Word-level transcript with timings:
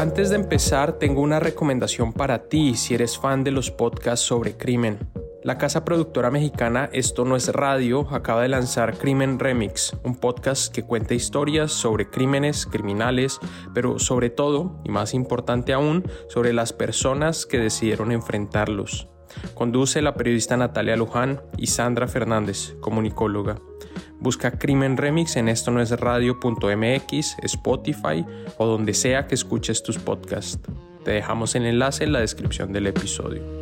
Antes 0.00 0.30
de 0.30 0.36
empezar, 0.36 0.94
tengo 0.94 1.20
una 1.20 1.40
recomendación 1.40 2.14
para 2.14 2.48
ti 2.48 2.74
si 2.74 2.94
eres 2.94 3.18
fan 3.18 3.44
de 3.44 3.50
los 3.50 3.70
podcasts 3.70 4.24
sobre 4.24 4.56
crimen. 4.56 4.98
La 5.44 5.58
casa 5.58 5.84
productora 5.84 6.30
mexicana 6.30 6.88
Esto 6.94 7.26
no 7.26 7.36
es 7.36 7.52
radio 7.52 8.08
acaba 8.10 8.40
de 8.40 8.48
lanzar 8.48 8.96
Crimen 8.96 9.38
Remix, 9.38 9.94
un 10.02 10.16
podcast 10.16 10.74
que 10.74 10.84
cuenta 10.84 11.12
historias 11.12 11.72
sobre 11.72 12.08
crímenes, 12.08 12.64
criminales, 12.64 13.40
pero 13.74 13.98
sobre 13.98 14.30
todo, 14.30 14.80
y 14.86 14.88
más 14.88 15.12
importante 15.12 15.74
aún, 15.74 16.10
sobre 16.30 16.54
las 16.54 16.72
personas 16.72 17.44
que 17.44 17.58
decidieron 17.58 18.10
enfrentarlos. 18.10 19.06
Conduce 19.54 20.02
la 20.02 20.14
periodista 20.14 20.56
Natalia 20.56 20.96
Luján 20.96 21.40
y 21.56 21.66
Sandra 21.66 22.08
Fernández, 22.08 22.74
comunicóloga. 22.80 23.56
Busca 24.18 24.58
Crimen 24.58 24.96
Remix 24.96 25.36
en 25.36 25.48
esto 25.48 25.70
no 25.70 25.80
es 25.80 25.90
radio.mx, 25.90 27.36
Spotify 27.42 28.24
o 28.58 28.66
donde 28.66 28.94
sea 28.94 29.26
que 29.26 29.34
escuches 29.34 29.82
tus 29.82 29.98
podcasts. 29.98 30.58
Te 31.04 31.12
dejamos 31.12 31.54
el 31.54 31.64
enlace 31.64 32.04
en 32.04 32.12
la 32.12 32.20
descripción 32.20 32.72
del 32.72 32.86
episodio. 32.86 33.60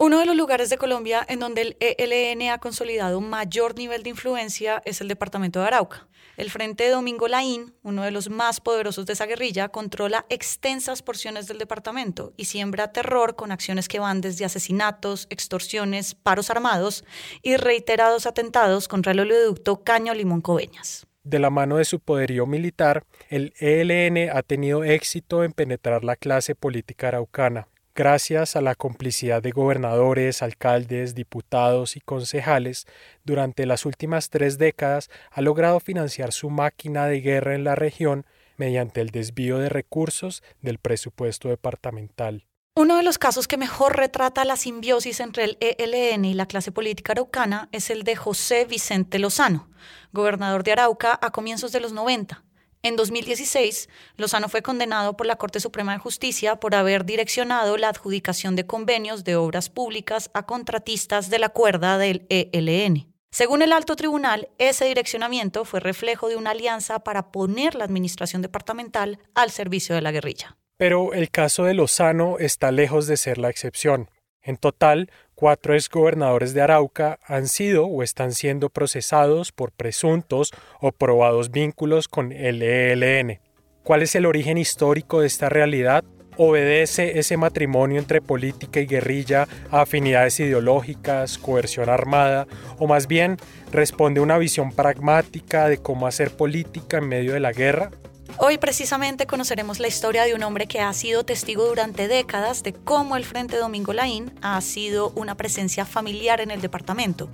Uno 0.00 0.20
de 0.20 0.26
los 0.26 0.36
lugares 0.36 0.70
de 0.70 0.78
Colombia 0.78 1.26
en 1.28 1.40
donde 1.40 1.62
el 1.62 1.76
ELN 1.80 2.50
ha 2.50 2.58
consolidado 2.58 3.18
un 3.18 3.28
mayor 3.28 3.74
nivel 3.76 4.02
de 4.02 4.10
influencia 4.10 4.80
es 4.84 5.00
el 5.00 5.08
departamento 5.08 5.60
de 5.60 5.66
Arauca. 5.66 6.06
El 6.38 6.50
Frente 6.50 6.88
Domingo 6.88 7.26
Laín, 7.26 7.74
uno 7.82 8.04
de 8.04 8.12
los 8.12 8.30
más 8.30 8.60
poderosos 8.60 9.06
de 9.06 9.14
esa 9.14 9.26
guerrilla, 9.26 9.70
controla 9.70 10.24
extensas 10.28 11.02
porciones 11.02 11.48
del 11.48 11.58
departamento 11.58 12.32
y 12.36 12.44
siembra 12.44 12.92
terror 12.92 13.34
con 13.34 13.50
acciones 13.50 13.88
que 13.88 13.98
van 13.98 14.20
desde 14.20 14.44
asesinatos, 14.44 15.26
extorsiones, 15.30 16.14
paros 16.14 16.48
armados 16.50 17.04
y 17.42 17.56
reiterados 17.56 18.24
atentados 18.24 18.86
contra 18.86 19.10
el 19.10 19.18
oleoducto 19.18 19.82
Caño 19.82 20.14
Limón 20.14 20.40
Coveñas. 20.40 21.08
De 21.24 21.40
la 21.40 21.50
mano 21.50 21.78
de 21.78 21.84
su 21.84 21.98
poderío 21.98 22.46
militar, 22.46 23.02
el 23.28 23.52
ELN 23.58 24.30
ha 24.32 24.42
tenido 24.44 24.84
éxito 24.84 25.42
en 25.42 25.52
penetrar 25.52 26.04
la 26.04 26.14
clase 26.14 26.54
política 26.54 27.08
araucana 27.08 27.66
gracias 27.98 28.54
a 28.54 28.60
la 28.60 28.76
complicidad 28.76 29.42
de 29.42 29.50
gobernadores, 29.50 30.40
alcaldes, 30.40 31.16
diputados 31.16 31.96
y 31.96 32.00
concejales, 32.00 32.86
durante 33.24 33.66
las 33.66 33.84
últimas 33.86 34.30
tres 34.30 34.56
décadas 34.56 35.10
ha 35.32 35.40
logrado 35.40 35.80
financiar 35.80 36.30
su 36.30 36.48
máquina 36.48 37.06
de 37.06 37.20
guerra 37.20 37.56
en 37.56 37.64
la 37.64 37.74
región 37.74 38.24
mediante 38.56 39.00
el 39.00 39.10
desvío 39.10 39.58
de 39.58 39.68
recursos 39.68 40.44
del 40.62 40.78
presupuesto 40.78 41.48
departamental. 41.48 42.46
Uno 42.76 42.96
de 42.96 43.02
los 43.02 43.18
casos 43.18 43.48
que 43.48 43.56
mejor 43.56 43.96
retrata 43.96 44.44
la 44.44 44.54
simbiosis 44.54 45.18
entre 45.18 45.42
el 45.42 45.58
ELN 45.58 46.24
y 46.24 46.34
la 46.34 46.46
clase 46.46 46.70
política 46.70 47.14
araucana 47.14 47.68
es 47.72 47.90
el 47.90 48.04
de 48.04 48.14
José 48.14 48.64
Vicente 48.64 49.18
Lozano, 49.18 49.68
gobernador 50.12 50.62
de 50.62 50.70
Arauca 50.70 51.18
a 51.20 51.32
comienzos 51.32 51.72
de 51.72 51.80
los 51.80 51.92
90 51.92 52.44
en 52.82 52.96
2016, 52.96 53.88
Lozano 54.16 54.48
fue 54.48 54.62
condenado 54.62 55.16
por 55.16 55.26
la 55.26 55.36
Corte 55.36 55.60
Suprema 55.60 55.92
de 55.92 55.98
Justicia 55.98 56.56
por 56.56 56.74
haber 56.74 57.04
direccionado 57.04 57.76
la 57.76 57.88
adjudicación 57.88 58.54
de 58.54 58.66
convenios 58.66 59.24
de 59.24 59.36
obras 59.36 59.68
públicas 59.68 60.30
a 60.34 60.46
contratistas 60.46 61.28
de 61.28 61.38
la 61.40 61.48
cuerda 61.48 61.98
del 61.98 62.26
ELN. 62.28 63.12
Según 63.30 63.62
el 63.62 63.72
alto 63.72 63.94
tribunal, 63.96 64.48
ese 64.58 64.86
direccionamiento 64.86 65.64
fue 65.64 65.80
reflejo 65.80 66.28
de 66.28 66.36
una 66.36 66.50
alianza 66.50 67.00
para 67.00 67.30
poner 67.30 67.74
la 67.74 67.84
administración 67.84 68.42
departamental 68.42 69.18
al 69.34 69.50
servicio 69.50 69.94
de 69.94 70.00
la 70.00 70.12
guerrilla. 70.12 70.56
Pero 70.78 71.12
el 71.12 71.30
caso 71.30 71.64
de 71.64 71.74
Lozano 71.74 72.38
está 72.38 72.70
lejos 72.70 73.06
de 73.06 73.16
ser 73.16 73.38
la 73.38 73.50
excepción. 73.50 74.08
En 74.40 74.56
total, 74.56 75.10
cuatro 75.38 75.76
exgobernadores 75.76 76.52
de 76.52 76.62
Arauca 76.62 77.20
han 77.24 77.46
sido 77.46 77.86
o 77.86 78.02
están 78.02 78.32
siendo 78.32 78.70
procesados 78.70 79.52
por 79.52 79.70
presuntos 79.70 80.50
o 80.80 80.90
probados 80.90 81.52
vínculos 81.52 82.08
con 82.08 82.32
el 82.32 82.60
ELN. 82.60 83.38
¿Cuál 83.84 84.02
es 84.02 84.16
el 84.16 84.26
origen 84.26 84.58
histórico 84.58 85.20
de 85.20 85.28
esta 85.28 85.48
realidad? 85.48 86.02
¿Obedece 86.36 87.20
ese 87.20 87.36
matrimonio 87.36 88.00
entre 88.00 88.20
política 88.20 88.80
y 88.80 88.86
guerrilla 88.86 89.46
a 89.70 89.82
afinidades 89.82 90.40
ideológicas, 90.40 91.38
coerción 91.38 91.88
armada, 91.88 92.48
o 92.76 92.88
más 92.88 93.06
bien 93.06 93.36
responde 93.70 94.18
a 94.18 94.24
una 94.24 94.38
visión 94.38 94.72
pragmática 94.72 95.68
de 95.68 95.78
cómo 95.78 96.08
hacer 96.08 96.32
política 96.32 96.98
en 96.98 97.06
medio 97.06 97.34
de 97.34 97.40
la 97.40 97.52
guerra? 97.52 97.92
Hoy 98.40 98.56
precisamente 98.56 99.26
conoceremos 99.26 99.80
la 99.80 99.88
historia 99.88 100.22
de 100.22 100.32
un 100.32 100.44
hombre 100.44 100.68
que 100.68 100.78
ha 100.78 100.92
sido 100.92 101.24
testigo 101.24 101.66
durante 101.66 102.06
décadas 102.06 102.62
de 102.62 102.72
cómo 102.72 103.16
el 103.16 103.24
Frente 103.24 103.56
Domingo 103.56 103.92
Laín 103.92 104.32
ha 104.42 104.60
sido 104.60 105.10
una 105.16 105.34
presencia 105.36 105.84
familiar 105.84 106.40
en 106.40 106.52
el 106.52 106.60
departamento, 106.60 107.28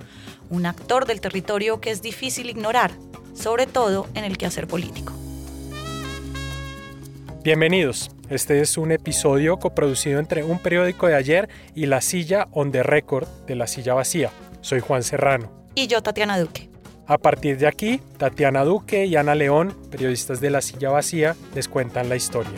un 0.49 0.65
actor 0.65 1.05
del 1.05 1.21
territorio 1.21 1.79
que 1.79 1.91
es 1.91 2.01
difícil 2.01 2.49
ignorar, 2.49 2.89
sobre 3.35 3.67
todo 3.67 4.07
en 4.15 4.23
el 4.23 4.39
quehacer 4.39 4.65
político. 4.65 5.13
Bienvenidos. 7.43 8.09
Este 8.31 8.59
es 8.61 8.75
un 8.75 8.91
episodio 8.91 9.57
coproducido 9.57 10.17
entre 10.19 10.43
un 10.43 10.57
periódico 10.57 11.05
de 11.05 11.13
ayer 11.13 11.49
y 11.75 11.85
La 11.85 12.01
Silla 12.01 12.47
on 12.51 12.71
the 12.71 12.81
Record 12.81 13.27
de 13.45 13.53
La 13.53 13.67
Silla 13.67 13.93
Vacía. 13.93 14.31
Soy 14.61 14.79
Juan 14.79 15.03
Serrano. 15.03 15.51
Y 15.75 15.85
yo, 15.85 16.01
Tatiana 16.01 16.39
Duque. 16.39 16.74
A 17.07 17.19
partir 17.19 17.59
de 17.59 17.67
aquí, 17.67 18.01
Tatiana 18.17 18.63
Duque 18.63 19.05
y 19.05 19.15
Ana 19.15 19.35
León, 19.35 19.77
periodistas 19.91 20.41
de 20.41 20.49
La 20.49 20.61
Silla 20.61 20.89
Vacía, 20.89 21.35
les 21.53 21.67
cuentan 21.67 22.09
la 22.09 22.15
historia. 22.15 22.51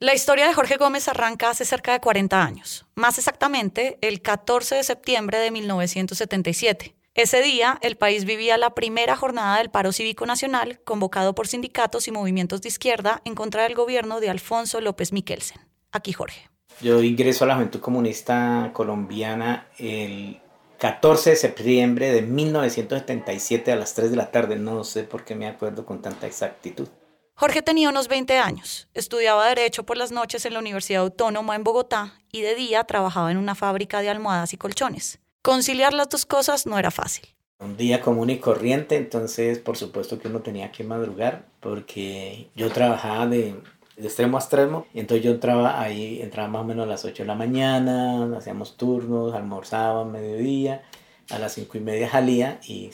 La 0.00 0.12
historia 0.12 0.48
de 0.48 0.54
Jorge 0.54 0.76
Gómez 0.76 1.06
arranca 1.08 1.50
hace 1.50 1.64
cerca 1.64 1.92
de 1.92 2.00
40 2.00 2.44
años, 2.44 2.84
más 2.96 3.16
exactamente 3.16 3.96
el 4.00 4.20
14 4.20 4.74
de 4.74 4.82
septiembre 4.82 5.38
de 5.38 5.52
1977. 5.52 6.96
Ese 7.14 7.42
día, 7.42 7.78
el 7.80 7.96
país 7.96 8.24
vivía 8.24 8.58
la 8.58 8.74
primera 8.74 9.14
jornada 9.14 9.58
del 9.58 9.70
paro 9.70 9.92
cívico 9.92 10.26
nacional 10.26 10.80
convocado 10.84 11.32
por 11.36 11.46
sindicatos 11.46 12.08
y 12.08 12.10
movimientos 12.10 12.60
de 12.60 12.68
izquierda 12.68 13.22
en 13.24 13.36
contra 13.36 13.62
del 13.62 13.76
gobierno 13.76 14.18
de 14.18 14.30
Alfonso 14.30 14.80
López 14.80 15.12
Miquelsen. 15.12 15.60
Aquí 15.92 16.12
Jorge. 16.12 16.53
Yo 16.80 17.02
ingreso 17.02 17.44
a 17.44 17.46
la 17.46 17.54
Juventud 17.54 17.80
Comunista 17.80 18.70
Colombiana 18.72 19.68
el 19.78 20.40
14 20.78 21.30
de 21.30 21.36
septiembre 21.36 22.12
de 22.12 22.22
1977 22.22 23.72
a 23.72 23.76
las 23.76 23.94
3 23.94 24.10
de 24.10 24.16
la 24.16 24.30
tarde. 24.30 24.56
No 24.56 24.84
sé 24.84 25.04
por 25.04 25.24
qué 25.24 25.34
me 25.34 25.46
acuerdo 25.46 25.86
con 25.86 26.02
tanta 26.02 26.26
exactitud. 26.26 26.88
Jorge 27.36 27.62
tenía 27.62 27.88
unos 27.88 28.08
20 28.08 28.38
años. 28.38 28.88
Estudiaba 28.94 29.48
Derecho 29.48 29.84
por 29.84 29.96
las 29.96 30.12
noches 30.12 30.44
en 30.46 30.52
la 30.52 30.60
Universidad 30.60 31.02
Autónoma 31.02 31.56
en 31.56 31.64
Bogotá 31.64 32.14
y 32.30 32.42
de 32.42 32.54
día 32.54 32.84
trabajaba 32.84 33.32
en 33.32 33.38
una 33.38 33.54
fábrica 33.54 34.00
de 34.02 34.08
almohadas 34.08 34.52
y 34.52 34.56
colchones. 34.56 35.20
Conciliar 35.42 35.92
las 35.92 36.08
dos 36.08 36.26
cosas 36.26 36.66
no 36.66 36.78
era 36.78 36.90
fácil. 36.90 37.26
Un 37.58 37.76
día 37.76 38.00
común 38.00 38.30
y 38.30 38.38
corriente, 38.38 38.96
entonces 38.96 39.58
por 39.58 39.76
supuesto 39.76 40.18
que 40.18 40.28
uno 40.28 40.40
tenía 40.40 40.70
que 40.70 40.84
madrugar 40.84 41.46
porque 41.60 42.50
yo 42.54 42.70
trabajaba 42.70 43.26
de 43.26 43.54
de 43.96 44.06
extremo 44.06 44.36
a 44.36 44.40
extremo. 44.40 44.86
Y 44.92 45.00
entonces 45.00 45.24
yo 45.24 45.32
entraba 45.32 45.80
ahí, 45.80 46.20
entraba 46.20 46.48
más 46.48 46.62
o 46.62 46.64
menos 46.64 46.84
a 46.84 46.88
las 46.88 47.04
8 47.04 47.22
de 47.22 47.26
la 47.26 47.34
mañana, 47.34 48.36
hacíamos 48.36 48.76
turnos, 48.76 49.34
almorzaba 49.34 50.04
mediodía, 50.04 50.82
a 51.30 51.38
las 51.38 51.54
5 51.54 51.78
y 51.78 51.80
media 51.80 52.10
salía 52.10 52.60
y 52.66 52.90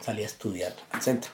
salía 0.00 0.24
a 0.24 0.26
estudiar 0.26 0.74
al 0.90 1.02
centro. 1.02 1.30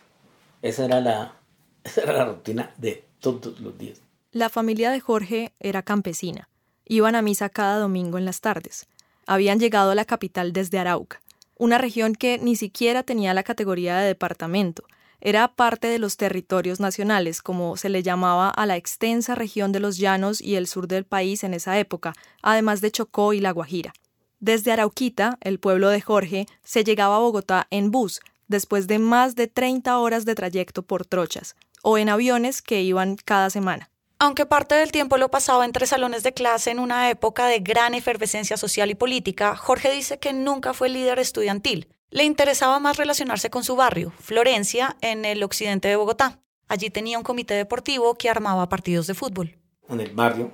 Esa 0.62 0.84
era 0.84 1.00
la, 1.00 1.34
esa 1.84 2.02
era 2.02 2.12
la 2.12 2.24
rutina 2.26 2.72
de 2.76 3.04
todos 3.20 3.60
los 3.60 3.76
días. 3.76 4.00
La 4.32 4.48
familia 4.48 4.90
de 4.90 5.00
Jorge 5.00 5.52
era 5.58 5.82
campesina. 5.82 6.48
Iban 6.86 7.14
a 7.14 7.22
misa 7.22 7.48
cada 7.48 7.78
domingo 7.78 8.18
en 8.18 8.24
las 8.24 8.40
tardes. 8.40 8.86
Habían 9.26 9.58
llegado 9.58 9.90
a 9.90 9.94
la 9.94 10.04
capital 10.04 10.52
desde 10.52 10.78
Arauca, 10.78 11.20
una 11.56 11.78
región 11.78 12.14
que 12.14 12.38
ni 12.38 12.56
siquiera 12.56 13.02
tenía 13.02 13.34
la 13.34 13.42
categoría 13.42 13.98
de 13.98 14.06
departamento, 14.06 14.84
era 15.20 15.48
parte 15.48 15.88
de 15.88 15.98
los 15.98 16.16
territorios 16.16 16.80
nacionales, 16.80 17.42
como 17.42 17.76
se 17.76 17.88
le 17.88 18.02
llamaba 18.02 18.48
a 18.48 18.66
la 18.66 18.76
extensa 18.76 19.34
región 19.34 19.72
de 19.72 19.80
los 19.80 19.98
llanos 19.98 20.40
y 20.40 20.56
el 20.56 20.66
sur 20.66 20.88
del 20.88 21.04
país 21.04 21.44
en 21.44 21.54
esa 21.54 21.78
época, 21.78 22.14
además 22.42 22.80
de 22.80 22.90
Chocó 22.90 23.32
y 23.32 23.40
La 23.40 23.52
Guajira. 23.52 23.92
Desde 24.38 24.72
Arauquita, 24.72 25.38
el 25.42 25.60
pueblo 25.60 25.90
de 25.90 26.00
Jorge, 26.00 26.46
se 26.62 26.82
llegaba 26.84 27.16
a 27.16 27.20
Bogotá 27.20 27.66
en 27.70 27.90
bus, 27.90 28.20
después 28.48 28.86
de 28.86 28.98
más 28.98 29.36
de 29.36 29.46
30 29.46 29.98
horas 29.98 30.24
de 30.24 30.34
trayecto 30.34 30.82
por 30.82 31.04
trochas, 31.04 31.56
o 31.82 31.98
en 31.98 32.08
aviones 32.08 32.62
que 32.62 32.82
iban 32.82 33.16
cada 33.16 33.50
semana. 33.50 33.90
Aunque 34.18 34.44
parte 34.44 34.74
del 34.74 34.92
tiempo 34.92 35.16
lo 35.16 35.30
pasaba 35.30 35.64
entre 35.64 35.86
salones 35.86 36.22
de 36.22 36.34
clase 36.34 36.70
en 36.70 36.78
una 36.78 37.08
época 37.08 37.46
de 37.46 37.60
gran 37.60 37.94
efervescencia 37.94 38.58
social 38.58 38.90
y 38.90 38.94
política, 38.94 39.56
Jorge 39.56 39.90
dice 39.90 40.18
que 40.18 40.34
nunca 40.34 40.74
fue 40.74 40.90
líder 40.90 41.18
estudiantil, 41.18 41.88
le 42.10 42.24
interesaba 42.24 42.78
más 42.80 42.96
relacionarse 42.96 43.50
con 43.50 43.64
su 43.64 43.76
barrio, 43.76 44.12
Florencia, 44.18 44.96
en 45.00 45.24
el 45.24 45.42
occidente 45.42 45.88
de 45.88 45.96
Bogotá. 45.96 46.40
Allí 46.68 46.90
tenía 46.90 47.18
un 47.18 47.24
comité 47.24 47.54
deportivo 47.54 48.14
que 48.14 48.28
armaba 48.28 48.68
partidos 48.68 49.06
de 49.06 49.14
fútbol. 49.14 49.56
En 49.88 50.00
el 50.00 50.12
barrio, 50.12 50.52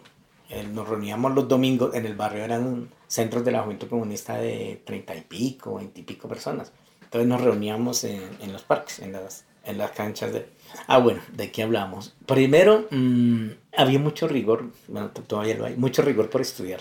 eh, 0.48 0.62
nos 0.62 0.88
reuníamos 0.88 1.34
los 1.34 1.48
domingos, 1.48 1.94
en 1.94 2.06
el 2.06 2.14
barrio 2.14 2.44
eran 2.44 2.90
centros 3.06 3.44
de 3.44 3.52
la 3.52 3.62
Juventud 3.62 3.88
Comunista 3.88 4.36
de 4.36 4.82
treinta 4.84 5.14
y 5.14 5.22
pico, 5.22 5.76
veinte 5.76 6.02
pico 6.02 6.28
personas. 6.28 6.72
Entonces 7.02 7.28
nos 7.28 7.40
reuníamos 7.40 8.04
en, 8.04 8.52
los 8.52 8.62
parques, 8.62 8.98
en 8.98 9.12
las, 9.12 9.44
en 9.64 9.78
las 9.78 9.92
canchas 9.92 10.32
de... 10.32 10.48
Ah, 10.86 10.98
bueno, 10.98 11.20
¿de 11.32 11.50
qué 11.52 11.62
hablamos? 11.62 12.14
Primero, 12.26 12.86
mm, 12.90 13.48
había 13.76 13.98
mucho 13.98 14.26
rigor, 14.28 14.72
bueno, 14.88 15.10
todavía 15.10 15.54
lo 15.56 15.66
hay, 15.66 15.76
mucho 15.76 16.02
rigor 16.02 16.28
por 16.28 16.40
estudiar 16.40 16.80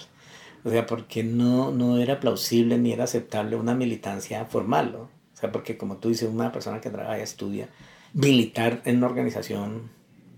O 0.66 0.70
sea, 0.72 0.88
porque 0.88 1.24
no, 1.24 1.70
no 1.72 2.00
era 2.00 2.20
plausible 2.20 2.80
ni 2.80 2.92
era 2.92 3.04
aceptable 3.04 3.56
una 3.56 3.76
militancia 3.76 4.46
formal, 4.46 4.92
¿no? 4.92 5.00
O 5.00 5.38
sea, 5.38 5.52
porque 5.52 5.78
como 5.78 5.98
tú 5.98 6.10
dices, 6.10 6.28
una 6.28 6.52
persona 6.52 6.82
que 6.82 6.90
trabaja 6.90 7.20
y 7.20 7.22
estudia, 7.22 7.70
militar 8.14 8.82
en 8.86 8.98
una 8.98 9.08
organización 9.08 9.92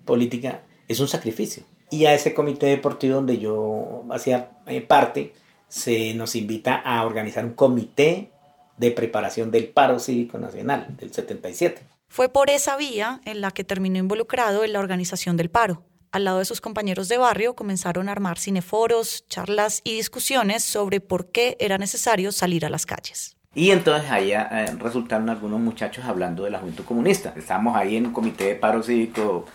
política 0.03 0.63
es 0.89 0.99
un 0.99 1.07
sacrificio. 1.07 1.63
Y 1.89 2.05
a 2.05 2.13
ese 2.13 2.33
comité 2.33 2.65
deportivo 2.65 3.15
donde 3.15 3.37
yo 3.37 4.03
hacía 4.11 4.51
eh, 4.67 4.81
parte, 4.81 5.33
se 5.69 6.13
nos 6.13 6.35
invita 6.35 6.75
a 6.75 7.05
organizar 7.05 7.45
un 7.45 7.53
comité 7.53 8.31
de 8.75 8.91
preparación 8.91 9.49
del 9.49 9.69
paro 9.69 9.97
cívico 9.97 10.37
nacional 10.37 10.97
del 10.97 11.13
77. 11.13 11.81
Fue 12.09 12.27
por 12.27 12.49
esa 12.49 12.75
vía 12.75 13.21
en 13.23 13.39
la 13.39 13.51
que 13.51 13.63
terminó 13.63 13.97
involucrado 13.97 14.65
en 14.65 14.73
la 14.73 14.79
organización 14.79 15.37
del 15.37 15.49
paro. 15.49 15.83
Al 16.17 16.23
lado 16.23 16.39
de 16.39 16.45
sus 16.45 16.61
compañeros 16.61 17.09
de 17.09 17.19
barrio 17.19 17.53
comenzaron 17.53 18.09
a 18.09 18.11
armar 18.11 18.39
cineforos, 18.39 19.25
charlas 19.29 19.81
y 19.83 19.93
discusiones 19.97 20.63
sobre 20.63 20.99
por 20.99 21.27
qué 21.27 21.55
era 21.59 21.77
necesario 21.77 22.31
salir 22.31 22.65
a 22.65 22.71
las 22.71 22.87
calles. 22.87 23.37
Y 23.53 23.69
entonces 23.69 24.09
ahí 24.09 24.31
eh, 24.31 24.65
resultaron 24.79 25.29
algunos 25.29 25.59
muchachos 25.59 26.05
hablando 26.05 26.45
de 26.45 26.49
la 26.49 26.57
Juventud 26.57 26.85
Comunista. 26.85 27.35
Estábamos 27.35 27.77
ahí 27.77 27.97
en 27.97 28.07
un 28.07 28.13
comité 28.13 28.45
de 28.45 28.55
paro 28.55 28.81
cívico, 28.81 29.45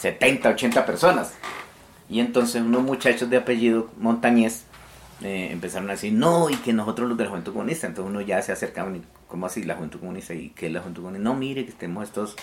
70, 0.00 0.48
80 0.48 0.84
personas. 0.84 1.34
Y 2.10 2.18
entonces 2.18 2.60
unos 2.62 2.82
muchachos 2.82 3.30
de 3.30 3.36
apellido 3.36 3.88
Montañez 3.96 4.64
eh, 5.22 5.50
empezaron 5.52 5.88
a 5.88 5.92
decir, 5.92 6.12
no, 6.12 6.50
y 6.50 6.56
que 6.56 6.72
nosotros 6.72 7.08
los 7.08 7.16
de 7.16 7.22
la 7.22 7.30
Juventud 7.30 7.52
Comunista, 7.52 7.86
entonces 7.86 8.10
uno 8.10 8.22
ya 8.22 8.42
se 8.42 8.50
acercaba, 8.50 8.90
¿cómo 9.28 9.46
así 9.46 9.62
la 9.62 9.76
Juventud 9.76 10.00
Comunista? 10.00 10.34
¿Y 10.34 10.48
qué 10.48 10.66
es 10.66 10.72
la 10.72 10.80
Juventud 10.80 11.02
Comunista? 11.02 11.22
No, 11.22 11.36
mire, 11.36 11.64
que 11.64 11.70
tenemos 11.70 12.08
estos 12.08 12.34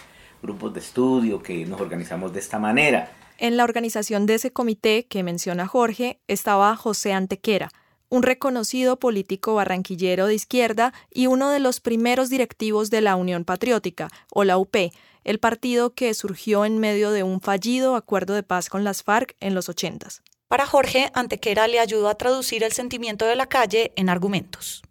grupos 0.42 0.74
de 0.74 0.80
estudio, 0.80 1.44
que 1.44 1.66
nos 1.66 1.82
organizamos 1.82 2.32
de 2.32 2.40
esta 2.40 2.58
manera. 2.58 3.12
En 3.42 3.56
la 3.56 3.64
organización 3.64 4.26
de 4.26 4.34
ese 4.34 4.52
comité 4.52 5.06
que 5.08 5.24
menciona 5.24 5.66
Jorge 5.66 6.20
estaba 6.28 6.76
José 6.76 7.14
Antequera, 7.14 7.72
un 8.10 8.22
reconocido 8.22 9.00
político 9.00 9.56
barranquillero 9.56 10.28
de 10.28 10.36
izquierda 10.36 10.94
y 11.10 11.28
uno 11.28 11.50
de 11.50 11.62
los 11.62 11.80
primeros 11.80 12.30
directivos 12.30 12.90
de 12.90 13.00
la 13.00 13.16
Unión 13.16 13.46
Patriótica, 13.46 14.10
o 14.30 14.44
la 14.44 14.58
UP, 14.58 14.76
el 15.24 15.40
partido 15.40 15.94
que 15.94 16.14
surgió 16.14 16.66
en 16.66 16.80
medio 16.80 17.12
de 17.12 17.24
un 17.24 17.40
fallido 17.40 17.96
acuerdo 17.96 18.34
de 18.34 18.44
paz 18.44 18.68
con 18.68 18.84
las 18.84 19.04
FARC 19.04 19.38
en 19.40 19.56
los 19.56 19.70
ochentas. 19.70 20.22
Para 20.50 20.66
Jorge, 20.66 21.10
Antequera 21.14 21.70
le 21.70 21.80
ayudó 21.80 22.10
a 22.10 22.16
traducir 22.16 22.64
el 22.64 22.74
sentimiento 22.74 23.26
de 23.26 23.38
la 23.38 23.48
calle 23.48 23.94
en 23.96 24.10
argumentos. 24.10 24.82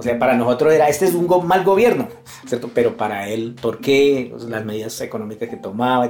O 0.00 0.02
sea, 0.02 0.18
para 0.18 0.34
nosotros 0.34 0.72
era, 0.72 0.88
este 0.88 1.04
es 1.04 1.14
un 1.14 1.28
mal 1.46 1.62
gobierno, 1.62 2.08
¿cierto? 2.46 2.70
Pero 2.74 2.96
para 2.96 3.28
él, 3.28 3.54
¿por 3.60 3.80
qué? 3.80 4.34
Las 4.48 4.64
medidas 4.64 4.98
económicas 5.02 5.50
que 5.50 5.58
tomaba, 5.58 6.08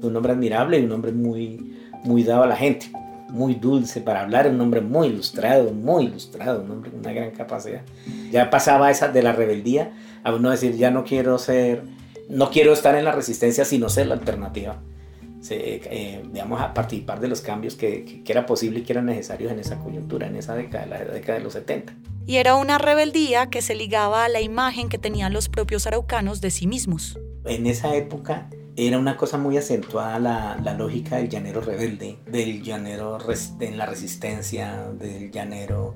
un 0.00 0.16
hombre 0.16 0.32
admirable 0.32 0.80
y 0.80 0.84
un 0.86 0.92
hombre 0.92 1.12
muy, 1.12 1.76
muy 2.02 2.24
dado 2.24 2.44
a 2.44 2.46
la 2.46 2.56
gente, 2.56 2.90
muy 3.28 3.56
dulce 3.56 4.00
para 4.00 4.22
hablar, 4.22 4.48
un 4.48 4.58
hombre 4.58 4.80
muy 4.80 5.08
ilustrado, 5.08 5.70
muy 5.70 6.06
ilustrado, 6.06 6.62
un 6.62 6.70
hombre 6.70 6.90
con 6.90 7.00
una 7.00 7.12
gran 7.12 7.32
capacidad. 7.32 7.82
Ya 8.30 8.48
pasaba 8.48 8.90
esa 8.90 9.08
de 9.08 9.22
la 9.22 9.34
rebeldía 9.34 9.92
a 10.24 10.34
uno 10.34 10.48
decir, 10.48 10.74
ya 10.74 10.90
no 10.90 11.04
quiero 11.04 11.36
ser, 11.36 11.82
no 12.30 12.48
quiero 12.48 12.72
estar 12.72 12.94
en 12.94 13.04
la 13.04 13.12
resistencia, 13.12 13.66
sino 13.66 13.90
ser 13.90 14.06
la 14.06 14.14
alternativa 14.14 14.78
eh, 15.54 16.22
digamos, 16.32 16.60
a 16.60 16.74
participar 16.74 17.20
de 17.20 17.28
los 17.28 17.40
cambios 17.40 17.74
que, 17.74 18.22
que, 18.24 18.32
era 18.32 18.46
posible 18.46 18.80
y 18.80 18.82
que 18.82 18.92
eran 18.92 19.06
necesarios 19.06 19.52
en 19.52 19.58
esa 19.58 19.78
coyuntura, 19.78 20.26
en 20.26 20.36
esa 20.36 20.54
década, 20.54 20.86
la 20.86 20.98
década 21.04 21.38
de 21.38 21.44
los 21.44 21.52
70. 21.52 21.94
Y 22.26 22.36
era 22.36 22.56
una 22.56 22.78
rebeldía 22.78 23.50
que 23.50 23.62
se 23.62 23.74
ligaba 23.74 24.24
a 24.24 24.28
la 24.28 24.40
imagen 24.40 24.88
que 24.88 24.98
tenían 24.98 25.32
los 25.32 25.48
propios 25.48 25.86
araucanos 25.86 26.40
de 26.40 26.50
sí 26.50 26.66
mismos. 26.66 27.18
En 27.44 27.66
esa 27.66 27.94
época 27.94 28.50
era 28.76 28.98
una 28.98 29.16
cosa 29.16 29.38
muy 29.38 29.56
acentuada 29.56 30.18
la, 30.18 30.58
la 30.62 30.74
lógica 30.74 31.16
del 31.16 31.28
llanero 31.28 31.60
rebelde, 31.60 32.18
del 32.26 32.62
llanero 32.62 33.18
en 33.60 33.78
la 33.78 33.86
resistencia, 33.86 34.88
del 34.98 35.30
llanero 35.30 35.94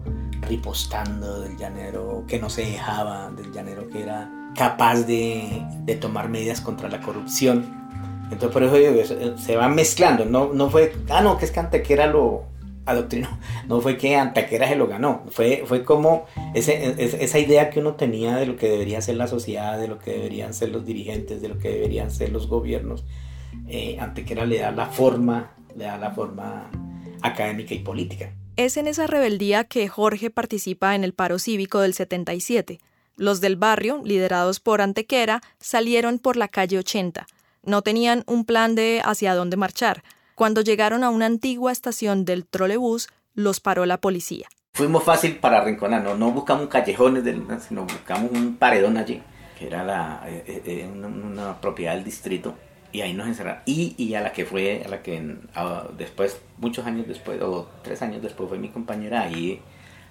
ripostando, 0.49 1.41
del 1.41 1.56
llanero 1.56 2.25
que 2.26 2.38
no 2.38 2.49
se 2.49 2.62
dejaba, 2.62 3.31
del 3.32 3.53
llanero 3.53 3.88
que 3.88 4.03
era 4.03 4.31
capaz 4.56 5.03
de, 5.03 5.62
de 5.85 5.96
tomar 5.96 6.29
medidas 6.29 6.61
contra 6.61 6.88
la 6.88 7.00
corrupción 7.00 7.89
entonces 8.31 8.50
por 8.50 8.62
eso 8.62 9.37
se 9.38 9.56
van 9.56 9.75
mezclando. 9.75 10.25
No, 10.25 10.53
no 10.53 10.71
fue, 10.71 10.93
ah, 11.09 11.21
no, 11.21 11.37
que 11.37 11.44
es 11.44 11.50
que 11.50 11.61
Antequera 11.61 12.06
lo 12.06 12.44
adoctrinó. 12.87 13.29
No 13.67 13.81
fue 13.81 13.97
que 13.97 14.17
Antequera 14.17 14.69
se 14.69 14.77
lo 14.77 14.87
ganó. 14.87 15.25
Fue, 15.31 15.62
fue 15.67 15.85
como 15.85 16.27
esa 16.55 17.38
idea 17.38 17.71
que 17.71 17.81
uno 17.81 17.94
tenía 17.94 18.37
de 18.37 18.47
lo 18.47 18.56
que 18.56 18.69
debería 18.69 19.00
ser 19.00 19.17
la 19.17 19.27
sociedad, 19.27 19.79
de 19.79 19.88
lo 19.88 19.99
que 19.99 20.12
deberían 20.12 20.55
ser 20.55 20.71
los 20.71 20.85
dirigentes, 20.85 21.41
de 21.41 21.49
lo 21.49 21.59
que 21.59 21.71
deberían 21.71 22.11
ser 22.11 22.31
los 22.31 22.49
gobiernos. 22.49 23.05
Eh, 23.69 23.97
Antequera 24.00 24.44
le 24.44 24.59
da 24.59 24.71
la 24.73 24.87
forma, 24.87 25.53
le 25.77 25.85
da 25.85 25.99
la 25.99 26.11
forma 26.11 26.71
académica 27.23 27.75
y 27.75 27.79
política. 27.79 28.32
Es 28.56 28.77
en 28.77 28.88
esa 28.88 29.06
rebeldía 29.06 29.65
que 29.65 29.88
Jorge 29.88 30.31
participa 30.31 30.94
en 30.94 31.05
el 31.05 31.15
paro 31.15 31.38
cívico 31.38 31.81
del 31.81 31.94
77. 31.94 32.81
Los 33.17 33.41
del 33.41 33.56
barrio, 33.56 34.00
liderados 34.05 34.61
por 34.61 34.81
Antequera, 34.81 35.43
salieron 35.59 36.19
por 36.19 36.37
la 36.37 36.49
calle 36.49 36.79
80 36.79 37.27
no 37.62 37.82
tenían 37.82 38.24
un 38.26 38.44
plan 38.44 38.74
de 38.74 39.02
hacia 39.04 39.34
dónde 39.34 39.56
marchar. 39.56 40.02
Cuando 40.34 40.62
llegaron 40.62 41.04
a 41.04 41.10
una 41.10 41.26
antigua 41.26 41.72
estación 41.72 42.24
del 42.24 42.46
trolebús, 42.46 43.08
los 43.34 43.60
paró 43.60 43.86
la 43.86 44.00
policía. 44.00 44.48
Fuimos 44.72 45.04
fácil 45.04 45.36
para 45.36 45.58
arrinconar, 45.58 46.02
no, 46.16 46.30
buscamos 46.30 46.68
callejones, 46.68 47.24
sino 47.66 47.82
buscamos 47.82 48.30
un 48.30 48.56
paredón 48.56 48.96
allí, 48.96 49.20
que 49.58 49.66
era 49.66 49.84
la, 49.84 50.22
eh, 50.26 50.44
eh, 50.46 50.62
eh, 50.64 50.90
una, 50.90 51.60
propiedad 51.60 51.94
del 51.94 52.04
distrito, 52.04 52.54
y 52.92 53.02
ahí 53.02 53.12
nos 53.12 53.26
encerraron. 53.26 53.62
Y, 53.66 53.94
y 53.98 54.14
a 54.14 54.20
la 54.20 54.32
que 54.32 54.44
fue, 54.46 54.82
a 54.86 54.88
la 54.88 55.02
que 55.02 55.36
después, 55.98 56.40
muchos 56.58 56.86
años 56.86 57.06
después, 57.06 57.42
o 57.42 57.68
tres 57.82 58.00
años 58.00 58.22
después 58.22 58.48
fue 58.48 58.58
mi 58.58 58.68
compañera, 58.68 59.22
ahí 59.22 59.60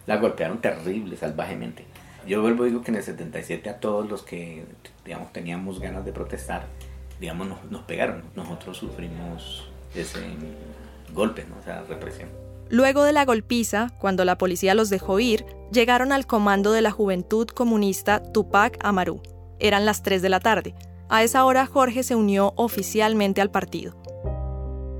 la 0.05 0.17
golpearon 0.17 0.59
terrible, 0.59 1.15
salvajemente. 1.17 1.85
Yo 2.27 2.41
vuelvo 2.41 2.65
y 2.65 2.69
digo 2.69 2.81
que 2.81 2.91
en 2.91 2.97
el 2.97 3.03
77 3.03 3.69
a 3.69 3.79
todos 3.79 4.07
los 4.07 4.23
que, 4.23 4.65
digamos, 5.05 5.31
teníamos 5.31 5.79
ganas 5.79 6.05
de 6.05 6.11
protestar, 6.11 6.67
digamos, 7.19 7.47
nos, 7.69 7.81
pegaron. 7.83 8.23
Nosotros 8.35 8.77
sufrimos 8.77 9.67
ese 9.93 10.19
golpe, 11.13 11.45
¿no? 11.49 11.57
o 11.59 11.63
sea, 11.63 11.83
represión. 11.87 12.29
Luego 12.69 13.03
de 13.03 13.13
la 13.13 13.25
golpiza, 13.25 13.89
cuando 13.99 14.25
la 14.25 14.37
policía 14.37 14.75
los 14.75 14.89
dejó 14.89 15.19
ir, 15.19 15.45
llegaron 15.71 16.11
al 16.11 16.27
comando 16.27 16.71
de 16.71 16.81
la 16.81 16.91
Juventud 16.91 17.47
Comunista 17.47 18.21
Tupac 18.31 18.77
Amaru. 18.81 19.21
Eran 19.59 19.85
las 19.85 20.03
3 20.03 20.21
de 20.21 20.29
la 20.29 20.39
tarde. 20.39 20.75
A 21.09 21.23
esa 21.23 21.43
hora 21.45 21.65
Jorge 21.65 22.03
se 22.03 22.15
unió 22.15 22.53
oficialmente 22.55 23.41
al 23.41 23.49
partido. 23.49 23.95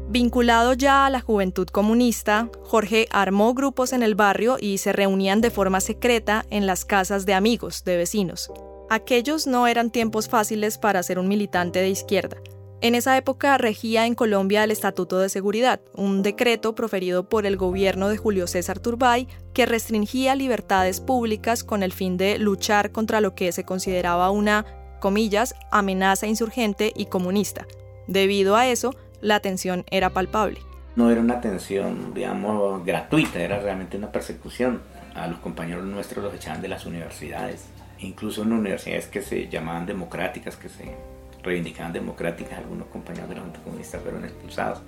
Vinculado 0.10 0.74
ya 0.74 1.06
a 1.06 1.10
la 1.12 1.22
Juventud 1.22 1.68
Comunista, 1.68 2.50
Jorge 2.64 3.08
armó 3.12 3.54
grupos 3.54 3.94
en 3.94 4.02
el 4.02 4.16
barrio 4.16 4.58
y 4.60 4.80
se 4.80 4.92
reunían 4.92 5.40
de 5.40 5.52
forma 5.52 5.82
secreta 5.82 6.48
en 6.50 6.66
las 6.66 6.84
casas 6.84 7.28
de 7.28 7.36
amigos, 7.36 7.84
de 7.84 7.98
vecinos. 7.98 8.52
Aquellos 8.92 9.46
no 9.46 9.68
eran 9.68 9.92
tiempos 9.92 10.30
fáciles 10.30 10.80
para 10.80 11.04
ser 11.04 11.20
un 11.20 11.28
militante 11.28 11.80
de 11.80 11.90
izquierda. 11.90 12.38
En 12.82 12.96
esa 12.96 13.16
época 13.18 13.56
regía 13.60 14.08
en 14.08 14.16
Colombia 14.16 14.64
el 14.64 14.72
Estatuto 14.72 15.20
de 15.20 15.30
Seguridad, 15.30 15.80
un 15.94 16.24
decreto 16.24 16.74
proferido 16.74 17.30
por 17.30 17.46
el 17.46 17.56
gobierno 17.56 18.10
de 18.10 18.18
Julio 18.18 18.48
César 18.48 18.80
Turbay 18.80 19.28
que 19.54 19.68
restringía 19.68 20.34
libertades 20.34 21.02
públicas 21.02 21.64
con 21.64 21.84
el 21.84 21.94
fin 21.94 22.18
de 22.18 22.40
luchar 22.40 22.92
contra 22.92 23.22
lo 23.22 23.36
que 23.36 23.52
se 23.52 23.64
consideraba 23.64 24.32
una, 24.32 24.66
comillas, 25.00 25.54
amenaza 25.70 26.26
insurgente 26.26 26.92
y 26.96 27.06
comunista. 27.06 27.68
Debido 28.08 28.56
a 28.56 28.68
eso, 28.68 28.96
la 29.22 29.40
tensión 29.40 29.86
era 29.92 30.10
palpable. 30.10 30.62
No 30.96 31.12
era 31.12 31.22
una 31.22 31.42
tensión, 31.42 32.16
digamos, 32.16 32.84
gratuita, 32.84 33.40
era 33.40 33.60
realmente 33.60 33.98
una 33.98 34.12
persecución. 34.12 34.82
A 35.14 35.28
los 35.28 35.38
compañeros 35.40 35.86
nuestros 35.86 36.24
los 36.24 36.34
echaban 36.34 36.62
de 36.64 36.70
las 36.70 36.88
universidades 36.88 37.66
incluso 38.02 38.44
en 38.44 38.54
universidades 38.54 39.08
que 39.08 39.22
se 39.22 39.48
llamaban 39.48 39.86
democráticas, 39.86 40.56
que 40.56 40.70
se 40.70 40.96
reivindicaban 41.44 41.94
democráticas, 41.94 42.58
algunos 42.58 42.88
compañeros 42.88 43.30
de 43.30 43.36
la 43.36 43.42
Junta 43.42 43.60
Comunista 43.62 44.00
fueron 44.00 44.26
expulsados. 44.26 44.82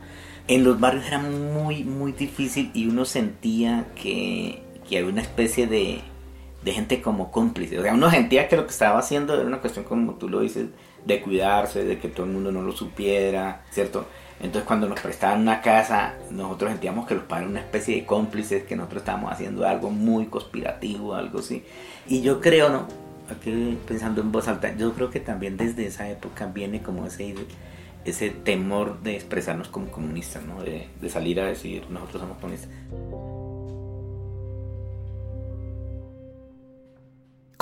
En 0.48 0.64
los 0.64 0.80
barrios 0.80 1.06
era 1.06 1.20
muy, 1.20 1.84
muy 1.84 2.12
difícil 2.12 2.72
y 2.74 2.88
uno 2.88 3.06
sentía 3.06 3.86
que, 3.96 4.62
que 4.88 4.98
había 4.98 5.10
una 5.10 5.22
especie 5.22 5.68
de, 5.68 6.02
de 6.64 6.72
gente 6.72 7.02
como 7.02 7.32
cómplice. 7.32 7.80
O 7.80 7.84
sea, 7.84 7.94
uno 7.94 8.10
sentía 8.10 8.48
que 8.48 8.58
lo 8.58 8.66
que 8.66 8.72
estaba 8.72 9.00
haciendo 9.00 9.34
era 9.34 9.46
una 9.46 9.60
cuestión, 9.60 9.86
como 9.86 10.16
tú 10.16 10.30
lo 10.30 10.42
dices, 10.42 10.68
de 11.06 11.22
cuidarse, 11.22 11.84
de 11.84 11.98
que 12.00 12.10
todo 12.10 12.26
el 12.26 12.34
mundo 12.34 12.52
no 12.52 12.62
lo 12.62 12.72
supiera, 12.72 13.64
¿cierto? 13.72 14.06
Entonces 14.40 14.64
cuando 14.68 14.90
nos 14.90 15.00
prestaban 15.00 15.42
una 15.42 15.62
casa, 15.62 16.16
nosotros 16.32 16.72
sentíamos 16.72 17.08
que 17.08 17.14
los 17.14 17.24
padres 17.26 17.44
eran 17.44 17.52
una 17.52 17.60
especie 17.60 17.96
de 17.96 18.06
cómplices, 18.06 18.64
que 18.64 18.76
nosotros 18.76 19.04
estábamos 19.04 19.32
haciendo 19.32 19.68
algo 19.68 19.92
muy 19.92 20.26
conspirativo, 20.26 21.14
algo 21.14 21.40
así. 21.40 21.64
Y 22.08 22.22
yo 22.22 22.42
creo, 22.42 22.70
¿no? 22.70 22.88
Aquí 23.32 23.78
pensando 23.88 24.22
en 24.22 24.32
voz 24.32 24.48
alta, 24.48 24.76
yo 24.76 24.94
creo 24.94 25.10
que 25.10 25.20
también 25.20 25.58
desde 25.58 25.86
esa 25.86 26.10
época 26.10 26.48
viene 26.48 26.82
como 26.82 27.06
ese, 27.06 27.36
ese 28.04 28.30
temor 28.30 29.02
de 29.02 29.16
expresarnos 29.16 29.70
como 29.70 29.90
comunistas, 29.90 30.44
¿no? 30.46 30.62
De, 30.62 30.88
de 31.00 31.10
salir 31.10 31.40
a 31.40 31.46
decir 31.46 31.90
nosotros 31.90 32.22
somos 32.22 32.38
comunistas. 32.40 32.70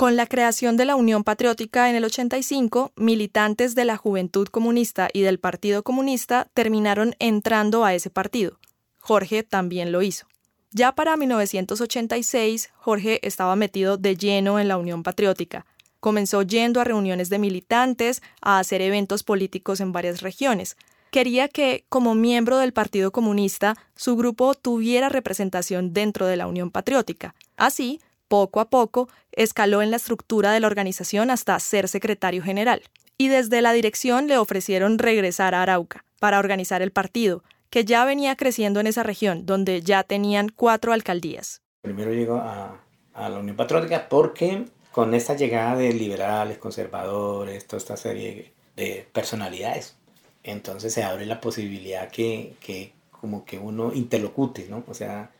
Con 0.00 0.16
la 0.16 0.26
creación 0.26 0.78
de 0.78 0.86
la 0.86 0.96
Unión 0.96 1.24
Patriótica 1.24 1.90
en 1.90 1.94
el 1.94 2.04
85, 2.04 2.92
militantes 2.96 3.74
de 3.74 3.84
la 3.84 3.98
Juventud 3.98 4.48
Comunista 4.48 5.10
y 5.12 5.20
del 5.20 5.38
Partido 5.38 5.82
Comunista 5.82 6.48
terminaron 6.54 7.14
entrando 7.18 7.84
a 7.84 7.92
ese 7.92 8.08
partido. 8.08 8.58
Jorge 8.98 9.42
también 9.42 9.92
lo 9.92 10.00
hizo. 10.00 10.29
Ya 10.72 10.92
para 10.92 11.16
1986, 11.16 12.70
Jorge 12.76 13.26
estaba 13.26 13.56
metido 13.56 13.96
de 13.96 14.16
lleno 14.16 14.60
en 14.60 14.68
la 14.68 14.76
Unión 14.76 15.02
Patriótica. 15.02 15.66
Comenzó 15.98 16.42
yendo 16.42 16.80
a 16.80 16.84
reuniones 16.84 17.28
de 17.28 17.40
militantes, 17.40 18.22
a 18.40 18.60
hacer 18.60 18.80
eventos 18.80 19.24
políticos 19.24 19.80
en 19.80 19.90
varias 19.90 20.22
regiones. 20.22 20.76
Quería 21.10 21.48
que, 21.48 21.84
como 21.88 22.14
miembro 22.14 22.58
del 22.58 22.72
Partido 22.72 23.10
Comunista, 23.10 23.76
su 23.96 24.14
grupo 24.16 24.54
tuviera 24.54 25.08
representación 25.08 25.92
dentro 25.92 26.26
de 26.26 26.36
la 26.36 26.46
Unión 26.46 26.70
Patriótica. 26.70 27.34
Así, 27.56 28.00
poco 28.28 28.60
a 28.60 28.70
poco, 28.70 29.08
escaló 29.32 29.82
en 29.82 29.90
la 29.90 29.96
estructura 29.96 30.52
de 30.52 30.60
la 30.60 30.68
organización 30.68 31.30
hasta 31.30 31.58
ser 31.58 31.88
secretario 31.88 32.44
general. 32.44 32.82
Y 33.18 33.26
desde 33.26 33.60
la 33.60 33.72
dirección 33.72 34.28
le 34.28 34.38
ofrecieron 34.38 34.98
regresar 34.98 35.52
a 35.52 35.62
Arauca 35.62 36.04
para 36.20 36.38
organizar 36.38 36.80
el 36.80 36.92
partido, 36.92 37.42
que 37.70 37.84
ya 37.84 38.04
venía 38.04 38.36
creciendo 38.36 38.80
en 38.80 38.86
esa 38.86 39.02
región, 39.02 39.46
donde 39.46 39.80
ya 39.80 40.02
tenían 40.02 40.48
cuatro 40.48 40.92
alcaldías. 40.92 41.62
Primero 41.82 42.12
llegó 42.12 42.36
a, 42.36 42.80
a 43.14 43.28
la 43.28 43.38
Unión 43.38 43.56
Patriótica 43.56 44.08
porque 44.08 44.66
con 44.92 45.14
esta 45.14 45.36
llegada 45.36 45.76
de 45.76 45.92
liberales, 45.92 46.58
conservadores, 46.58 47.66
toda 47.66 47.78
esta 47.78 47.96
serie 47.96 48.52
de 48.76 49.06
personalidades, 49.12 49.96
entonces 50.42 50.92
se 50.92 51.02
abre 51.02 51.26
la 51.26 51.40
posibilidad 51.40 52.10
que, 52.10 52.54
que 52.60 52.92
como 53.10 53.44
que 53.44 53.58
uno 53.58 53.92
interlocute, 53.92 54.66
¿no? 54.68 54.82
O 54.88 54.94
sea, 54.94 55.30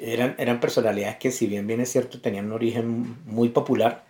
eran, 0.00 0.34
eran 0.38 0.60
personalidades 0.60 1.16
que 1.16 1.30
si 1.30 1.46
bien 1.46 1.66
bien 1.66 1.80
es 1.80 1.90
cierto 1.90 2.20
tenían 2.20 2.46
un 2.46 2.52
origen 2.52 3.18
muy 3.26 3.48
popular, 3.50 4.04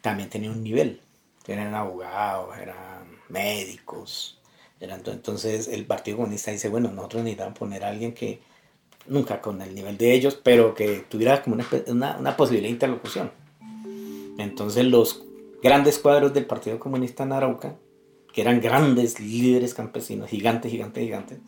también 0.00 0.28
tenían 0.28 0.52
un 0.52 0.62
nivel. 0.62 1.00
Eran 1.46 1.74
abogados, 1.74 2.56
eran 2.58 3.18
médicos. 3.28 4.40
Entonces 4.82 5.68
el 5.68 5.86
Partido 5.86 6.18
Comunista 6.18 6.50
dice, 6.50 6.68
bueno, 6.68 6.90
nosotros 6.90 7.22
necesitamos 7.22 7.58
poner 7.58 7.84
a 7.84 7.88
alguien 7.88 8.12
que 8.14 8.40
nunca 9.06 9.40
con 9.40 9.62
el 9.62 9.74
nivel 9.74 9.96
de 9.96 10.12
ellos, 10.12 10.38
pero 10.42 10.74
que 10.74 11.04
tuviera 11.08 11.42
como 11.42 11.56
una, 11.56 12.16
una, 12.18 12.36
posibilidad 12.36 12.68
de 12.68 12.72
interlocución. 12.72 13.30
Entonces 14.38 14.84
los 14.84 15.24
grandes 15.62 15.98
cuadros 15.98 16.34
del 16.34 16.46
Partido 16.46 16.80
Comunista 16.80 17.22
en 17.22 17.32
Arauca, 17.32 17.76
que 18.32 18.40
eran 18.40 18.60
grandes 18.60 19.20
líderes 19.20 19.74
campesinos, 19.74 20.30
gigantes, 20.30 20.70
gigantes, 20.70 21.02
gigantes, 21.02 21.38